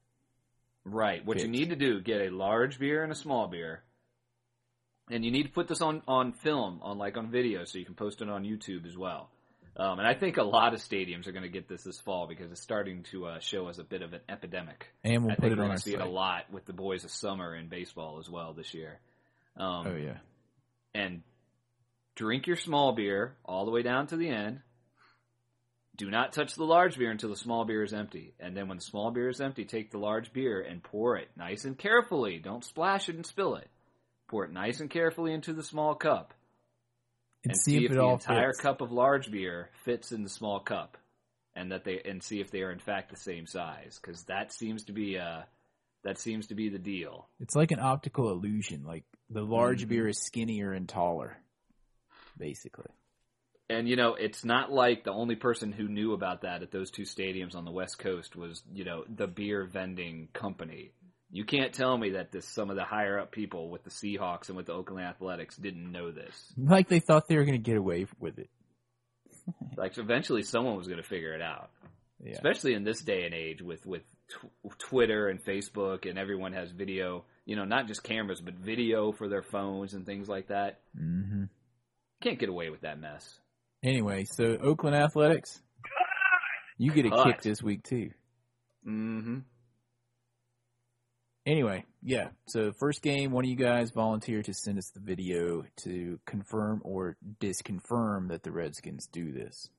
Right. 0.84 1.25
What 1.25 1.39
you 1.39 1.47
need 1.47 1.69
to 1.69 1.78
do, 1.78 2.01
get 2.01 2.19
a 2.21 2.30
large 2.30 2.80
beer 2.80 3.01
and 3.01 3.13
a 3.13 3.15
small 3.15 3.47
beer. 3.47 3.84
And 5.10 5.23
you 5.23 5.32
need 5.32 5.43
to 5.43 5.51
put 5.54 5.69
this 5.69 5.82
on, 5.82 6.01
on 6.08 6.34
film, 6.34 6.82
on 6.82 6.97
like 6.97 7.15
on 7.15 7.32
video, 7.32 7.63
so 7.63 7.78
you 7.78 7.86
can 7.86 7.95
post 7.95 8.21
it 8.21 8.30
on 8.30 8.43
YouTube 8.43 8.86
as 8.86 8.97
well. 8.97 9.30
Um, 9.78 10.00
and 10.00 10.08
I 10.08 10.14
think 10.14 10.38
a 10.38 10.44
lot 10.44 10.74
of 10.74 10.80
stadiums 10.80 11.28
are 11.28 11.34
going 11.34 11.44
to 11.44 11.50
get 11.50 11.68
this 11.68 11.84
this 11.84 12.00
fall 12.00 12.28
because 12.28 12.50
it's 12.52 12.62
starting 12.62 13.04
to 13.12 13.26
uh, 13.26 13.40
show 13.40 13.68
as 13.68 13.78
a 13.78 13.84
bit 13.84 14.02
of 14.02 14.14
an 14.14 14.22
epidemic. 14.30 14.88
And 15.04 15.24
we'll 15.24 15.34
I 15.34 15.36
put 15.36 15.52
it 15.52 15.60
on 15.60 15.70
our 15.70 15.76
to 15.76 15.82
see 15.82 15.94
it 15.94 16.00
a 16.00 16.06
lot 16.06 16.50
with 16.50 16.66
the 16.66 16.74
boys 16.74 17.04
of 17.04 17.12
summer 17.12 17.54
in 17.54 17.68
baseball 17.68 18.20
as 18.20 18.30
well 18.30 18.54
this 18.54 18.74
year. 18.74 19.00
Um, 19.58 19.88
Oh 19.88 19.96
yeah. 19.96 20.18
And 20.94 21.24
drink 22.16 22.48
your 22.48 22.56
small 22.56 22.94
beer 22.94 23.36
all 23.44 23.66
the 23.66 23.72
way 23.72 23.82
down 23.82 24.08
to 24.08 24.16
the 24.16 24.30
end. 24.30 24.62
Do 25.98 26.10
not 26.10 26.34
touch 26.34 26.56
the 26.56 26.64
large 26.64 26.98
beer 26.98 27.12
until 27.12 27.30
the 27.30 27.38
small 27.38 27.66
beer 27.66 27.84
is 27.84 27.94
empty. 27.94 28.34
And 28.40 28.56
then 28.56 28.68
when 28.68 28.78
the 28.78 28.84
small 28.84 29.12
beer 29.12 29.30
is 29.30 29.42
empty, 29.42 29.66
take 29.66 29.92
the 29.92 29.98
large 29.98 30.32
beer 30.32 30.62
and 30.62 30.84
pour 30.84 31.18
it 31.18 31.30
nice 31.38 31.66
and 31.66 31.78
carefully. 31.78 32.38
Don't 32.40 32.64
splash 32.64 33.10
it 33.10 33.16
and 33.16 33.26
spill 33.26 33.56
it. 33.56 33.70
Pour 34.28 34.46
it 34.46 34.52
nice 34.52 34.80
and 34.80 34.90
carefully 34.90 35.34
into 35.34 35.54
the 35.54 35.64
small 35.64 35.96
cup. 35.96 36.34
And, 37.46 37.52
And 37.52 37.60
see, 37.62 37.86
if, 37.86 37.92
it 37.92 37.96
the 37.96 38.06
entire 38.08 38.50
fits. 38.50 38.60
cup 38.62 38.82
of 38.82 38.92
large 38.92 39.32
beer 39.32 39.70
fits 39.86 40.12
in 40.12 40.24
the 40.24 40.30
small 40.30 40.60
cup. 40.60 40.98
And 41.56 41.72
that 41.72 41.86
they 41.86 42.02
and 42.04 42.22
see 42.22 42.42
if 42.42 42.52
they 42.52 42.64
are 42.64 42.72
in 42.72 42.80
fact 42.80 43.10
the 43.12 43.16
same 43.16 43.48
size. 43.48 43.98
Because 44.02 44.24
that 44.24 44.52
seems 44.52 44.84
to 44.86 44.92
be 44.92 45.18
uh 45.18 45.44
that 46.04 46.18
seems 46.20 46.48
to 46.48 46.56
be 46.56 46.68
the 46.70 46.78
deal. 46.80 47.30
It's 47.40 47.56
like 47.56 47.72
an 47.72 47.80
optical 47.80 48.30
illusion. 48.30 48.84
Like 48.84 49.06
the 49.30 49.42
large 49.44 49.86
Mhm. 49.86 49.90
beer 49.90 50.08
is 50.10 50.20
skinnier 50.22 50.74
and 50.74 50.90
taller. 50.90 51.38
basically. 52.38 52.92
And 53.70 53.88
you 53.88 53.96
know, 53.96 54.16
it's 54.16 54.44
not 54.44 54.72
like 54.72 55.04
the 55.06 55.14
only 55.14 55.36
person 55.36 55.72
who 55.72 55.88
knew 55.88 56.12
about 56.14 56.42
that 56.42 56.62
at 56.62 56.72
those 56.72 56.92
two 56.92 57.04
stadiums 57.04 57.56
on 57.56 57.64
the 57.66 57.72
West 57.72 57.98
Coast 57.98 58.36
was, 58.36 58.62
you 58.74 58.84
know, 58.84 59.06
the 59.08 59.26
beer 59.28 59.64
vending 59.66 60.28
company. 60.34 60.92
You 61.36 61.43
can't 61.43 61.74
tell 61.74 61.98
me 61.98 62.12
that 62.12 62.32
this 62.32 62.48
some 62.48 62.69
of 62.69 62.78
the 62.78 62.86
higher 62.86 63.19
up 63.19 63.32
people 63.34 63.69
with 63.69 63.84
the 63.84 63.89
Seahawks 63.89 64.48
and 64.48 64.56
with 64.56 64.67
the 64.67 64.71
Oakland 64.71 65.06
Athletics 65.06 65.58
didn't 65.58 65.91
know 65.91 66.10
this. 66.10 66.54
Like 66.58 66.88
they 66.88 67.02
thought 67.02 67.28
they 67.28 67.36
were 67.36 67.43
going 67.43 67.62
to 67.62 67.71
get 67.71 67.76
away 67.76 68.06
with 68.19 68.39
it. 68.39 68.50
Like 69.78 69.98
eventually 69.98 70.43
someone 70.43 70.78
was 70.78 70.88
going 70.88 71.02
to 71.02 71.08
figure 71.08 71.34
it 71.34 71.41
out. 71.41 71.69
Yeah. 72.24 72.32
Especially 72.36 72.74
in 72.74 72.84
this 72.86 73.02
day 73.02 73.26
and 73.26 73.34
age 73.34 73.62
with 73.62 73.86
with 73.86 74.02
tw- 74.30 74.80
Twitter 74.80 75.28
and 75.28 75.43
Facebook 75.43 76.10
and 76.10 76.17
everyone 76.17 76.54
has 76.54 76.71
video, 76.71 77.26
you 77.45 77.58
know, 77.58 77.65
not 77.65 77.86
just 77.88 78.02
cameras 78.02 78.39
but 78.39 78.54
video 78.56 79.12
for 79.12 79.28
their 79.28 79.43
phones 79.43 79.93
and 79.93 80.06
things 80.06 80.30
like 80.30 80.48
that. 80.48 80.80
hmm 80.98 81.43
Can't 82.21 82.39
get 82.39 82.48
away 82.48 82.69
with 82.69 82.82
that 82.82 82.98
mess. 83.00 83.38
Anyway, 83.84 84.24
so 84.24 84.45
Oakland 84.63 84.95
Athletics, 84.95 85.62
you 86.78 86.91
get 86.93 87.06
a 87.06 87.10
Cut. 87.10 87.26
kick 87.28 87.41
this 87.41 87.62
week 87.62 87.84
too. 87.84 88.12
Mhm. 88.88 89.43
Anyway, 91.46 91.86
yeah. 92.02 92.30
So 92.48 92.72
first 92.72 93.02
game, 93.02 93.32
one 93.32 93.46
of 93.46 93.50
you 93.50 93.56
guys 93.56 93.92
volunteered 93.92 94.46
to 94.46 94.54
send 94.54 94.80
us 94.80 94.90
the 94.90 95.00
video 95.00 95.64
to 95.84 96.20
confirm 96.26 96.82
or 96.84 97.18
disconfirm 97.40 98.30
that 98.30 98.42
the 98.44 98.52
Redskins 98.52 99.08
do 99.08 99.32
this. 99.32 99.70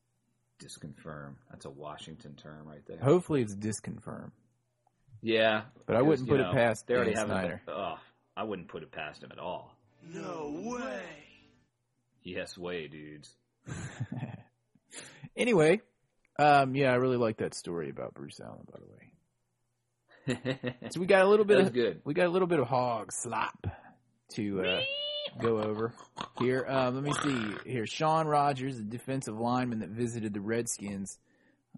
Disconfirm. 0.62 1.34
That's 1.50 1.64
a 1.64 1.70
Washington 1.70 2.34
term 2.34 2.66
right 2.68 2.86
there. 2.86 2.98
Hopefully, 3.00 3.42
it's 3.42 3.54
disconfirm. 3.54 4.30
Yeah, 5.22 5.62
But 5.86 5.96
I 5.96 6.02
wouldn't 6.02 6.28
you 6.28 6.34
put 6.34 6.40
it 6.40 6.52
past 6.52 6.86
They 6.86 6.94
already 6.94 7.14
Dan 7.14 7.28
have 7.28 7.28
Snyder. 7.28 7.62
Oh, 7.66 7.98
I 8.36 8.44
wouldn't 8.44 8.68
put 8.68 8.82
it 8.82 8.92
past 8.92 9.24
him 9.24 9.32
at 9.32 9.38
all. 9.38 9.74
No 10.08 10.62
way. 10.62 11.02
Yes, 12.22 12.56
way, 12.56 12.86
dudes. 12.86 13.34
anyway, 15.36 15.80
um, 16.38 16.76
yeah, 16.76 16.92
I 16.92 16.96
really 16.96 17.16
like 17.16 17.38
that 17.38 17.54
story 17.54 17.90
about 17.90 18.14
Bruce 18.14 18.40
Allen. 18.40 18.66
By 18.70 18.78
the 18.78 18.86
way, 18.86 19.05
so 20.90 21.00
we 21.00 21.06
got 21.06 21.22
a 21.22 21.28
little 21.28 21.44
bit 21.44 21.60
of 21.60 21.72
good. 21.72 22.00
we 22.04 22.14
got 22.14 22.26
a 22.26 22.30
little 22.30 22.48
bit 22.48 22.58
of 22.58 22.66
hog 22.66 23.12
slop 23.12 23.66
to 24.34 24.62
uh, 24.64 24.80
go 25.40 25.58
over 25.58 25.92
here. 26.38 26.64
Um, 26.68 26.94
let 26.94 27.04
me 27.04 27.12
see 27.22 27.70
here. 27.70 27.86
Shaun 27.86 28.26
Rogers, 28.26 28.76
the 28.76 28.82
defensive 28.82 29.38
lineman 29.38 29.80
that 29.80 29.90
visited 29.90 30.34
the 30.34 30.40
Redskins 30.40 31.18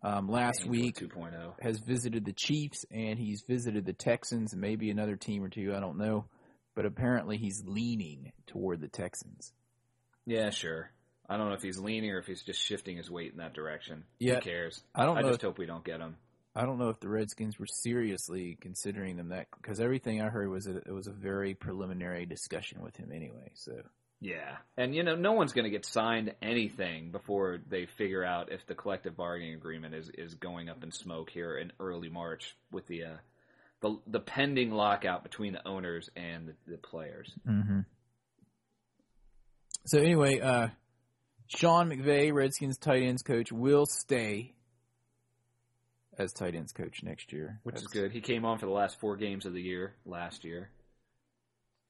um, 0.03 0.29
last 0.29 0.61
Angel 0.61 0.71
week, 0.71 0.97
2.0. 0.97 1.55
has 1.61 1.79
visited 1.79 2.25
the 2.25 2.33
Chiefs 2.33 2.85
and 2.91 3.19
he's 3.19 3.43
visited 3.43 3.85
the 3.85 3.93
Texans 3.93 4.53
and 4.53 4.61
maybe 4.63 4.91
another 4.91 5.17
team 5.17 5.43
or 5.45 5.49
two. 5.49 5.75
I 5.75 5.81
don't 5.81 5.99
know, 5.99 6.27
but 6.75 6.87
apparently 6.87 7.37
he's 7.37 7.63
leaning 7.67 8.33
toward 8.47 8.81
the 8.81 8.89
Texans. 8.89 9.53
Yeah, 10.27 10.51
sure. 10.51 10.91
I 11.29 11.37
don't 11.37 11.49
know 11.49 11.55
if 11.55 11.63
he's 11.63 11.79
leaning 11.79 12.11
or 12.11 12.19
if 12.19 12.27
he's 12.27 12.43
just 12.43 12.61
shifting 12.61 12.97
his 12.97 13.11
weight 13.11 13.33
in 13.33 13.39
that 13.39 13.53
direction. 13.53 14.05
Yeah. 14.19 14.37
Who 14.37 14.41
cares? 14.41 14.83
I 14.95 15.05
don't 15.05 15.19
I 15.19 15.23
know. 15.23 15.29
just 15.31 15.43
hope 15.43 15.59
we 15.59 15.67
don't 15.67 15.85
get 15.85 16.01
him. 16.01 16.17
I 16.55 16.65
don't 16.65 16.79
know 16.79 16.89
if 16.89 16.99
the 17.01 17.09
Redskins 17.09 17.59
were 17.59 17.67
seriously 17.67 18.59
considering 18.61 19.17
them 19.17 19.29
that 19.29 19.47
because 19.61 19.81
everything 19.81 20.21
I 20.21 20.29
heard 20.29 20.49
was 20.49 20.65
that 20.65 20.77
it 20.87 20.93
was 20.93 21.07
a 21.07 21.13
very 21.13 21.55
preliminary 21.55 22.27
discussion 22.27 22.83
with 22.83 22.97
him 22.97 23.13
anyway. 23.13 23.53
So 23.55 23.75
Yeah. 24.21 24.57
And, 24.77 24.95
you 24.95 25.05
know, 25.05 25.15
no 25.15 25.33
one's 25.33 25.53
going 25.53 25.65
to 25.65 25.71
get 25.71 25.85
signed 25.85 26.35
anything 26.43 27.13
before 27.13 27.59
they 27.69 27.87
figure 27.87 28.25
out 28.25 28.51
if 28.51 28.67
the 28.67 28.75
collective 28.75 29.17
bargaining 29.17 29.55
agreement 29.55 29.95
is, 29.95 30.11
is 30.11 30.35
going 30.35 30.69
up 30.69 30.83
in 30.83 30.91
smoke 30.91 31.31
here 31.31 31.57
in 31.57 31.73
early 31.79 32.09
March 32.09 32.57
with 32.73 32.87
the, 32.89 33.05
uh, 33.05 33.17
the, 33.81 33.97
the 34.09 34.21
pending 34.21 34.73
lockout 34.73 35.23
between 35.23 35.53
the 35.53 35.67
owners 35.67 36.11
and 36.17 36.49
the, 36.49 36.55
the 36.67 36.79
players. 36.79 37.33
Mm-hmm. 37.47 37.81
So 39.87 39.99
anyway, 39.99 40.41
uh, 40.41 40.69
Sean 41.47 41.89
McVay, 41.89 42.33
Redskins 42.33 42.77
tight 42.77 43.05
ends 43.05 43.23
coach, 43.23 43.53
will 43.53 43.87
stay 43.87 44.55
as 46.19 46.33
tight 46.33 46.55
ends 46.55 46.73
coach 46.73 47.03
next 47.03 47.33
year, 47.33 47.61
Which 47.63 47.77
is 47.77 47.87
good. 47.87 48.13
He 48.13 48.21
came 48.21 48.45
on 48.45 48.59
for 48.59 48.67
the 48.67 48.73
last 48.73 48.99
four 49.01 49.17
games 49.17 49.47
of 49.47 49.53
the 49.53 49.63
year 49.63 49.95
last 50.05 50.45
year. 50.45 50.71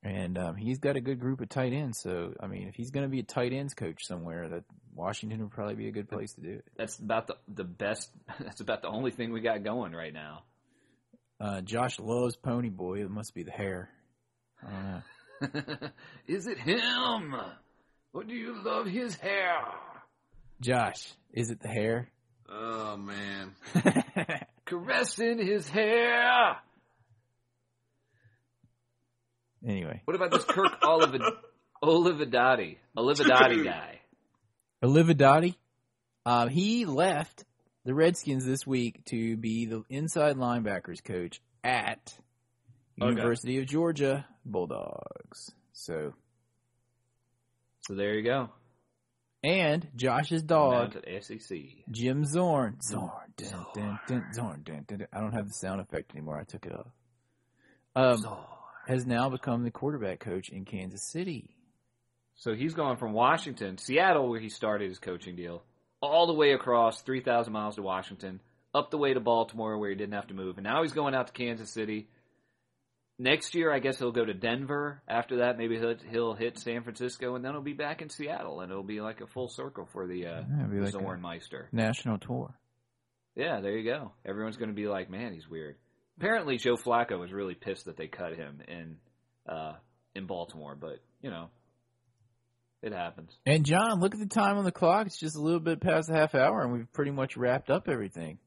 And 0.02 0.38
um, 0.38 0.56
he's 0.56 0.78
got 0.78 0.96
a 0.96 1.00
good 1.00 1.18
group 1.18 1.40
of 1.40 1.48
tight 1.48 1.72
ends. 1.72 2.00
So 2.00 2.34
I 2.40 2.46
mean, 2.46 2.68
if 2.68 2.74
he's 2.74 2.90
going 2.90 3.04
to 3.04 3.10
be 3.10 3.20
a 3.20 3.24
tight 3.24 3.52
ends 3.52 3.74
coach 3.74 4.06
somewhere, 4.06 4.48
that 4.48 4.64
Washington 4.94 5.40
would 5.40 5.50
probably 5.50 5.74
be 5.74 5.88
a 5.88 5.92
good 5.92 6.08
place 6.08 6.34
to 6.34 6.40
do 6.40 6.50
it. 6.50 6.64
That's 6.76 6.98
about 6.98 7.26
the 7.26 7.36
the 7.48 7.64
best. 7.64 8.10
That's 8.40 8.60
about 8.60 8.82
the 8.82 8.88
only 8.88 9.10
thing 9.10 9.32
we 9.32 9.40
got 9.40 9.64
going 9.64 9.92
right 9.92 10.12
now. 10.12 10.44
Uh, 11.40 11.60
Josh 11.60 11.98
loves 11.98 12.36
Pony 12.36 12.68
Boy. 12.68 13.00
It 13.00 13.10
must 13.10 13.34
be 13.34 13.42
the 13.42 13.50
hair. 13.50 13.90
I 14.64 14.70
don't 14.70 15.72
know. 15.72 15.88
is 16.26 16.46
it 16.46 16.58
him? 16.58 17.34
Or 18.12 18.24
do 18.24 18.34
you 18.34 18.60
love 18.64 18.86
his 18.86 19.14
hair? 19.14 19.60
Josh, 20.60 21.12
is 21.32 21.50
it 21.50 21.60
the 21.60 21.68
hair? 21.68 22.10
Oh 22.50 22.96
man. 22.96 23.54
Caressing 24.64 25.38
his 25.38 25.68
hair. 25.68 26.56
anyway, 29.66 30.02
What 30.04 30.14
about 30.16 30.30
this 30.30 30.44
Kirk 30.44 30.80
Olivid 30.82 31.20
Olivadotti? 31.82 32.76
Olivadotti 32.96 33.64
guy. 33.64 34.00
Olivadotti, 34.82 35.54
um, 36.26 36.48
he 36.48 36.84
left 36.86 37.44
the 37.84 37.94
Redskins 37.94 38.44
this 38.44 38.66
week 38.66 39.04
to 39.06 39.36
be 39.36 39.66
the 39.66 39.82
inside 39.88 40.36
linebackers 40.36 41.02
coach 41.02 41.40
at 41.64 42.14
Okay. 43.00 43.10
University 43.10 43.58
of 43.58 43.66
Georgia 43.66 44.26
Bulldogs. 44.44 45.52
So, 45.72 46.12
So 47.86 47.94
there 47.94 48.14
you 48.14 48.22
go. 48.22 48.50
And 49.42 49.88
Josh's 49.94 50.42
dog, 50.42 50.96
SEC. 51.20 51.58
Jim 51.90 52.24
Zorn. 52.24 52.78
Zorn. 52.82 53.10
Dun, 53.36 53.66
dun, 53.74 54.00
dun, 54.08 54.24
Zorn. 54.34 54.62
Dun, 54.64 54.84
dun, 54.86 54.98
dun. 54.98 55.08
I 55.12 55.20
don't 55.20 55.32
have 55.32 55.48
the 55.48 55.54
sound 55.54 55.80
effect 55.80 56.12
anymore. 56.12 56.38
I 56.38 56.44
took 56.44 56.66
it 56.66 56.72
off. 56.72 56.86
Um, 57.94 58.24
has 58.86 59.06
now 59.06 59.28
become 59.28 59.64
the 59.64 59.70
quarterback 59.70 60.20
coach 60.20 60.48
in 60.48 60.64
Kansas 60.64 61.10
City. 61.10 61.56
So 62.36 62.54
he's 62.54 62.74
gone 62.74 62.96
from 62.96 63.12
Washington, 63.12 63.78
Seattle, 63.78 64.28
where 64.28 64.40
he 64.40 64.48
started 64.48 64.88
his 64.88 64.98
coaching 64.98 65.36
deal, 65.36 65.62
all 66.00 66.26
the 66.26 66.32
way 66.32 66.52
across 66.52 67.02
3,000 67.02 67.52
miles 67.52 67.74
to 67.76 67.82
Washington, 67.82 68.40
up 68.74 68.90
the 68.90 68.98
way 68.98 69.12
to 69.12 69.20
Baltimore, 69.20 69.76
where 69.76 69.90
he 69.90 69.96
didn't 69.96 70.14
have 70.14 70.28
to 70.28 70.34
move. 70.34 70.56
And 70.56 70.64
now 70.64 70.82
he's 70.82 70.92
going 70.92 71.14
out 71.14 71.26
to 71.26 71.32
Kansas 71.32 71.70
City. 71.70 72.08
Next 73.20 73.54
year, 73.56 73.72
I 73.72 73.80
guess 73.80 73.98
he'll 73.98 74.12
go 74.12 74.24
to 74.24 74.34
Denver. 74.34 75.02
After 75.08 75.38
that, 75.38 75.58
maybe 75.58 75.76
he'll, 75.76 75.96
he'll 76.08 76.34
hit 76.34 76.56
San 76.56 76.84
Francisco, 76.84 77.34
and 77.34 77.44
then 77.44 77.52
he'll 77.52 77.62
be 77.62 77.72
back 77.72 78.00
in 78.00 78.08
Seattle, 78.08 78.60
and 78.60 78.70
it'll 78.70 78.84
be 78.84 79.00
like 79.00 79.20
a 79.20 79.26
full 79.26 79.48
circle 79.48 79.88
for 79.92 80.06
the, 80.06 80.26
uh, 80.26 80.40
Yeah, 80.48 80.66
the 80.70 80.80
like 80.82 80.94
Zornmeister. 80.94 81.64
National 81.72 82.18
tour. 82.18 82.54
Yeah, 83.34 83.60
there 83.60 83.76
you 83.76 83.90
go. 83.90 84.12
Everyone's 84.24 84.56
going 84.56 84.70
to 84.70 84.74
be 84.74 84.86
like, 84.86 85.10
man, 85.10 85.32
he's 85.32 85.48
weird. 85.48 85.76
Apparently, 86.16 86.58
Joe 86.58 86.76
Flacco 86.76 87.18
was 87.18 87.32
really 87.32 87.54
pissed 87.54 87.86
that 87.86 87.96
they 87.96 88.06
cut 88.08 88.34
him 88.34 88.60
in 88.66 88.96
uh, 89.48 89.74
in 90.14 90.26
Baltimore, 90.26 90.76
but 90.80 91.00
you 91.22 91.30
know, 91.30 91.48
it 92.82 92.92
happens. 92.92 93.30
And 93.46 93.64
John, 93.64 94.00
look 94.00 94.14
at 94.14 94.20
the 94.20 94.26
time 94.26 94.58
on 94.58 94.64
the 94.64 94.72
clock. 94.72 95.06
It's 95.06 95.18
just 95.18 95.36
a 95.36 95.40
little 95.40 95.60
bit 95.60 95.80
past 95.80 96.08
the 96.08 96.14
half 96.14 96.34
hour, 96.34 96.62
and 96.62 96.72
we've 96.72 96.92
pretty 96.92 97.12
much 97.12 97.36
wrapped 97.36 97.70
up 97.70 97.88
everything. 97.88 98.38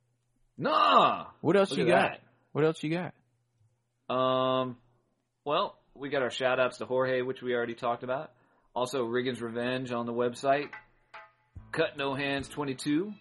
Nah. 0.57 1.27
What 1.39 1.55
else 1.55 1.71
Look 1.71 1.79
you 1.79 1.85
got? 1.87 2.11
that. 2.11 2.19
What 2.51 2.65
else 2.65 2.83
you 2.83 2.91
got? 2.91 3.13
Um, 4.11 4.77
well, 5.45 5.77
we 5.95 6.09
got 6.09 6.21
our 6.21 6.29
shout 6.29 6.59
outs 6.59 6.77
to 6.79 6.85
Jorge, 6.85 7.21
which 7.21 7.41
we 7.41 7.53
already 7.53 7.75
talked 7.75 8.03
about. 8.03 8.31
Also, 8.75 9.05
Riggins 9.05 9.41
Revenge 9.41 9.91
on 9.91 10.05
the 10.05 10.13
website. 10.13 10.69
Cut 11.71 11.97
No 11.97 12.13
Hands 12.15 12.47
22. 12.47 13.13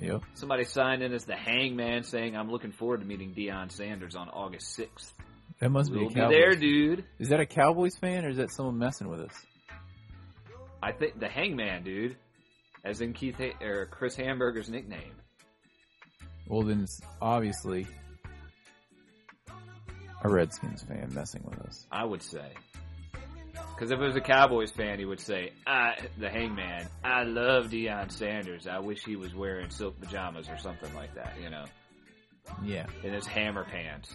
Yep. 0.00 0.22
Somebody 0.34 0.64
signed 0.64 1.02
in 1.02 1.12
as 1.12 1.24
the 1.24 1.36
hangman 1.36 2.04
saying, 2.04 2.36
I'm 2.36 2.50
looking 2.50 2.72
forward 2.72 3.00
to 3.00 3.06
meeting 3.06 3.34
Deion 3.34 3.70
Sanders 3.70 4.16
on 4.16 4.28
August 4.28 4.78
6th. 4.78 5.12
That 5.60 5.70
must 5.70 5.90
We'll 5.90 6.08
be 6.08 6.14
be 6.14 6.20
a 6.20 6.22
Cowboys. 6.24 6.36
there, 6.36 6.54
dude. 6.56 7.04
Is 7.18 7.28
that 7.28 7.40
a 7.40 7.46
Cowboys 7.46 7.96
fan 8.00 8.24
or 8.24 8.30
is 8.30 8.38
that 8.38 8.50
someone 8.50 8.78
messing 8.78 9.08
with 9.08 9.20
us? 9.20 9.34
I 10.82 10.92
think 10.92 11.20
the 11.20 11.28
hangman, 11.28 11.82
dude. 11.84 12.16
As 12.82 13.02
in 13.02 13.12
Keith 13.12 13.36
ha- 13.36 13.62
or 13.62 13.86
Chris 13.86 14.16
Hanburger's 14.16 14.70
nickname. 14.70 15.12
Well, 16.48 16.62
then 16.62 16.80
it's 16.80 17.00
obviously 17.20 17.86
a 20.22 20.28
Redskins 20.28 20.82
fan 20.82 21.10
messing 21.14 21.42
with 21.48 21.58
us. 21.60 21.86
I 21.90 22.04
would 22.04 22.22
say. 22.22 22.50
Because 23.52 23.90
if 23.90 23.98
it 23.98 24.04
was 24.04 24.16
a 24.16 24.20
Cowboys 24.20 24.70
fan, 24.70 24.98
he 24.98 25.04
would 25.04 25.20
say, 25.20 25.52
I, 25.66 25.94
the 26.18 26.28
hangman, 26.30 26.86
I 27.02 27.24
love 27.24 27.66
Deion 27.70 28.10
Sanders. 28.12 28.66
I 28.66 28.78
wish 28.78 29.04
he 29.04 29.16
was 29.16 29.34
wearing 29.34 29.70
silk 29.70 29.98
pajamas 30.00 30.48
or 30.48 30.58
something 30.58 30.94
like 30.94 31.14
that, 31.14 31.34
you 31.42 31.50
know, 31.50 31.64
Yeah. 32.62 32.86
in 33.02 33.12
his 33.12 33.26
hammer 33.26 33.64
pants. 33.64 34.14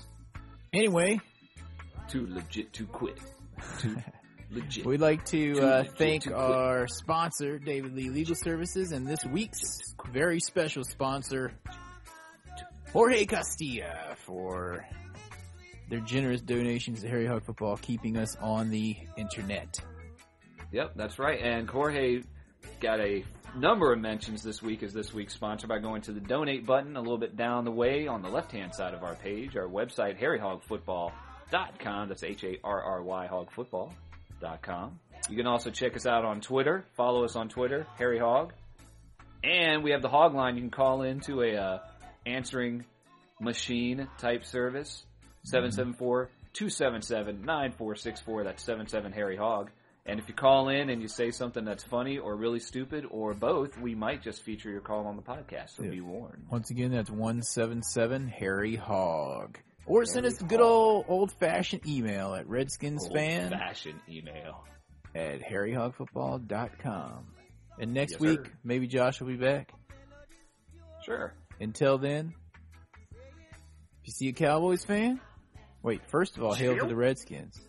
Anyway, 0.74 1.20
Too 2.08 2.28
legit 2.30 2.74
to 2.74 2.86
quit. 2.86 3.20
Too 3.80 3.98
legit. 4.52 4.86
we'd 4.86 5.00
like 5.02 5.26
to 5.26 5.60
uh, 5.60 5.84
thank 5.98 6.28
our 6.28 6.88
sponsor, 6.88 7.58
David 7.60 7.94
Lee 7.96 8.10
Legal 8.10 8.36
Services, 8.36 8.92
and 8.92 9.08
this 9.08 9.24
week's 9.26 9.80
very 10.12 10.40
special 10.40 10.84
sponsor, 10.84 11.52
Jorge 12.94 13.26
Castilla, 13.26 14.16
for 14.26 14.86
their 15.90 16.00
generous 16.00 16.42
donations 16.42 17.02
to 17.02 17.08
Harry 17.08 17.26
Hog 17.26 17.44
Football, 17.44 17.78
keeping 17.78 18.18
us 18.18 18.36
on 18.42 18.70
the 18.70 18.98
internet. 19.18 19.80
Yep, 20.72 20.94
that's 20.96 21.20
right. 21.20 21.40
And 21.42 21.70
Jorge 21.70 22.24
got 22.80 23.00
a 23.00 23.24
number 23.56 23.94
of 23.94 24.00
mentions 24.00 24.44
this 24.44 24.62
week 24.62 24.84
as 24.84 24.94
this 24.94 25.14
week's 25.14 25.34
sponsor 25.34 25.68
by 25.68 25.80
going 25.80 26.02
to 26.04 26.12
the 26.12 26.20
donate 26.20 26.66
button 26.66 26.98
a 26.98 27.00
little 27.00 27.18
bit 27.18 27.38
down 27.38 27.64
the 27.66 27.72
way 27.72 28.08
on 28.08 28.22
the 28.22 28.30
left 28.30 28.52
hand 28.52 28.74
side 28.74 28.94
of 28.94 29.04
our 29.04 29.16
page. 29.16 29.56
Our 29.56 29.68
website, 29.68 30.20
harryhogfootball.com. 30.20 32.10
That's 32.10 32.24
H 32.24 32.44
A 32.44 32.58
R 32.64 32.82
R 32.82 33.04
Y 33.04 33.28
hogfootball.com. 33.32 35.00
You 35.30 35.38
can 35.38 35.48
also 35.48 35.72
check 35.72 35.96
us 35.96 36.06
out 36.06 36.26
on 36.26 36.42
Twitter. 36.42 36.86
Follow 36.96 37.24
us 37.24 37.36
on 37.36 37.50
Twitter, 37.50 37.88
Harry 37.98 38.20
Hog. 38.20 38.54
And 39.44 39.84
we 39.84 39.92
have 39.92 40.02
the 40.02 40.10
Hog 40.10 40.34
line. 40.36 40.56
You 40.56 40.62
can 40.62 40.72
call 40.72 41.04
into 41.04 41.42
a 41.42 41.56
uh, 41.56 41.80
answering 42.26 42.86
machine 43.40 44.08
type 44.18 44.46
service. 44.46 45.04
774-277-9464. 45.46 48.44
That's 48.44 48.64
77 48.64 49.12
Harry 49.14 49.38
Hog. 49.38 49.72
And 50.08 50.20
if 50.20 50.28
you 50.30 50.36
call 50.36 50.70
in 50.70 50.92
and 50.92 51.02
you 51.02 51.08
say 51.08 51.32
something 51.32 51.66
that's 51.66 51.84
funny 51.84 52.20
or 52.20 52.36
really 52.36 52.60
stupid 52.60 53.06
or 53.10 53.34
both, 53.34 53.76
we 53.80 53.96
might 53.96 54.22
just 54.22 54.44
feature 54.44 54.70
your 54.70 54.82
call 54.82 55.08
on 55.08 55.16
the 55.16 55.24
podcast. 55.24 55.72
So 55.72 55.82
Yeah. 55.84 55.90
be 55.92 56.02
warned. 56.02 56.46
Once 56.52 56.70
again, 56.70 56.92
that's 56.92 57.10
177 57.10 58.28
Harry 58.28 58.76
Hog. 58.76 59.58
Or 59.88 60.06
send 60.06 60.26
us 60.28 60.40
a 60.42 60.44
good 60.44 60.62
old 60.62 61.06
old 61.08 61.32
fashioned 61.32 61.88
email 61.88 62.34
at 62.36 62.46
redskinsfan 62.48 63.50
Fashion 63.50 64.00
email. 64.10 64.64
at 65.16 65.42
harryhogfootball.com. 65.42 67.28
And 67.80 67.94
next 67.94 68.14
Yes, 68.14 68.22
week, 68.22 68.46
sir. 68.46 68.52
maybe 68.64 68.88
Josh 68.88 69.20
will 69.20 69.28
be 69.28 69.36
back. 69.38 69.74
Sure. 71.04 71.34
Until 71.60 71.98
then, 71.98 72.34
if 73.12 74.06
you 74.06 74.12
see 74.14 74.30
a 74.30 74.34
Cowboys 74.34 74.86
fan, 74.86 75.20
wait, 75.86 76.02
first 76.08 76.36
of 76.36 76.44
all, 76.44 76.54
hail 76.54 76.78
to 76.78 76.88
the 76.88 76.96
Redskins. 76.96 77.62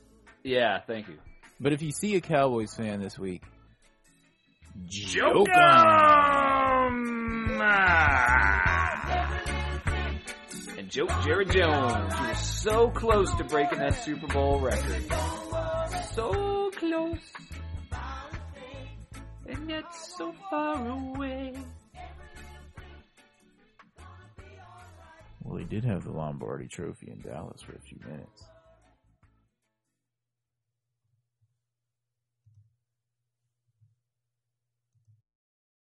Yeah, 0.42 0.80
thank 0.86 1.08
you. 1.08 1.18
But 1.60 1.72
if 1.72 1.82
you 1.82 1.92
see 1.92 2.16
a 2.16 2.20
Cowboys 2.20 2.74
fan 2.74 3.00
this 3.00 3.18
week, 3.18 3.42
Joke 4.86 5.46
joke 5.46 5.48
'em. 5.48 7.06
And 10.78 10.90
joke 10.90 11.10
Jerry 11.24 11.46
Jones, 11.46 12.14
who 12.14 12.28
was 12.28 12.38
so 12.38 12.90
close 12.90 13.34
to 13.36 13.44
breaking 13.44 13.78
that 13.78 13.94
Super 13.94 14.26
Bowl 14.26 14.60
record. 14.60 15.04
So 16.14 16.70
close. 16.72 17.18
And 19.48 19.70
yet 19.70 19.94
so 19.94 20.34
far 20.50 20.86
away. 20.88 21.54
Well, 25.46 25.58
he 25.58 25.64
did 25.64 25.84
have 25.84 26.04
the 26.04 26.10
Lombardi 26.10 26.66
Trophy 26.66 27.10
in 27.10 27.20
Dallas 27.20 27.62
for 27.62 27.72
a 27.72 27.78
few 27.78 27.98
minutes. 28.04 28.44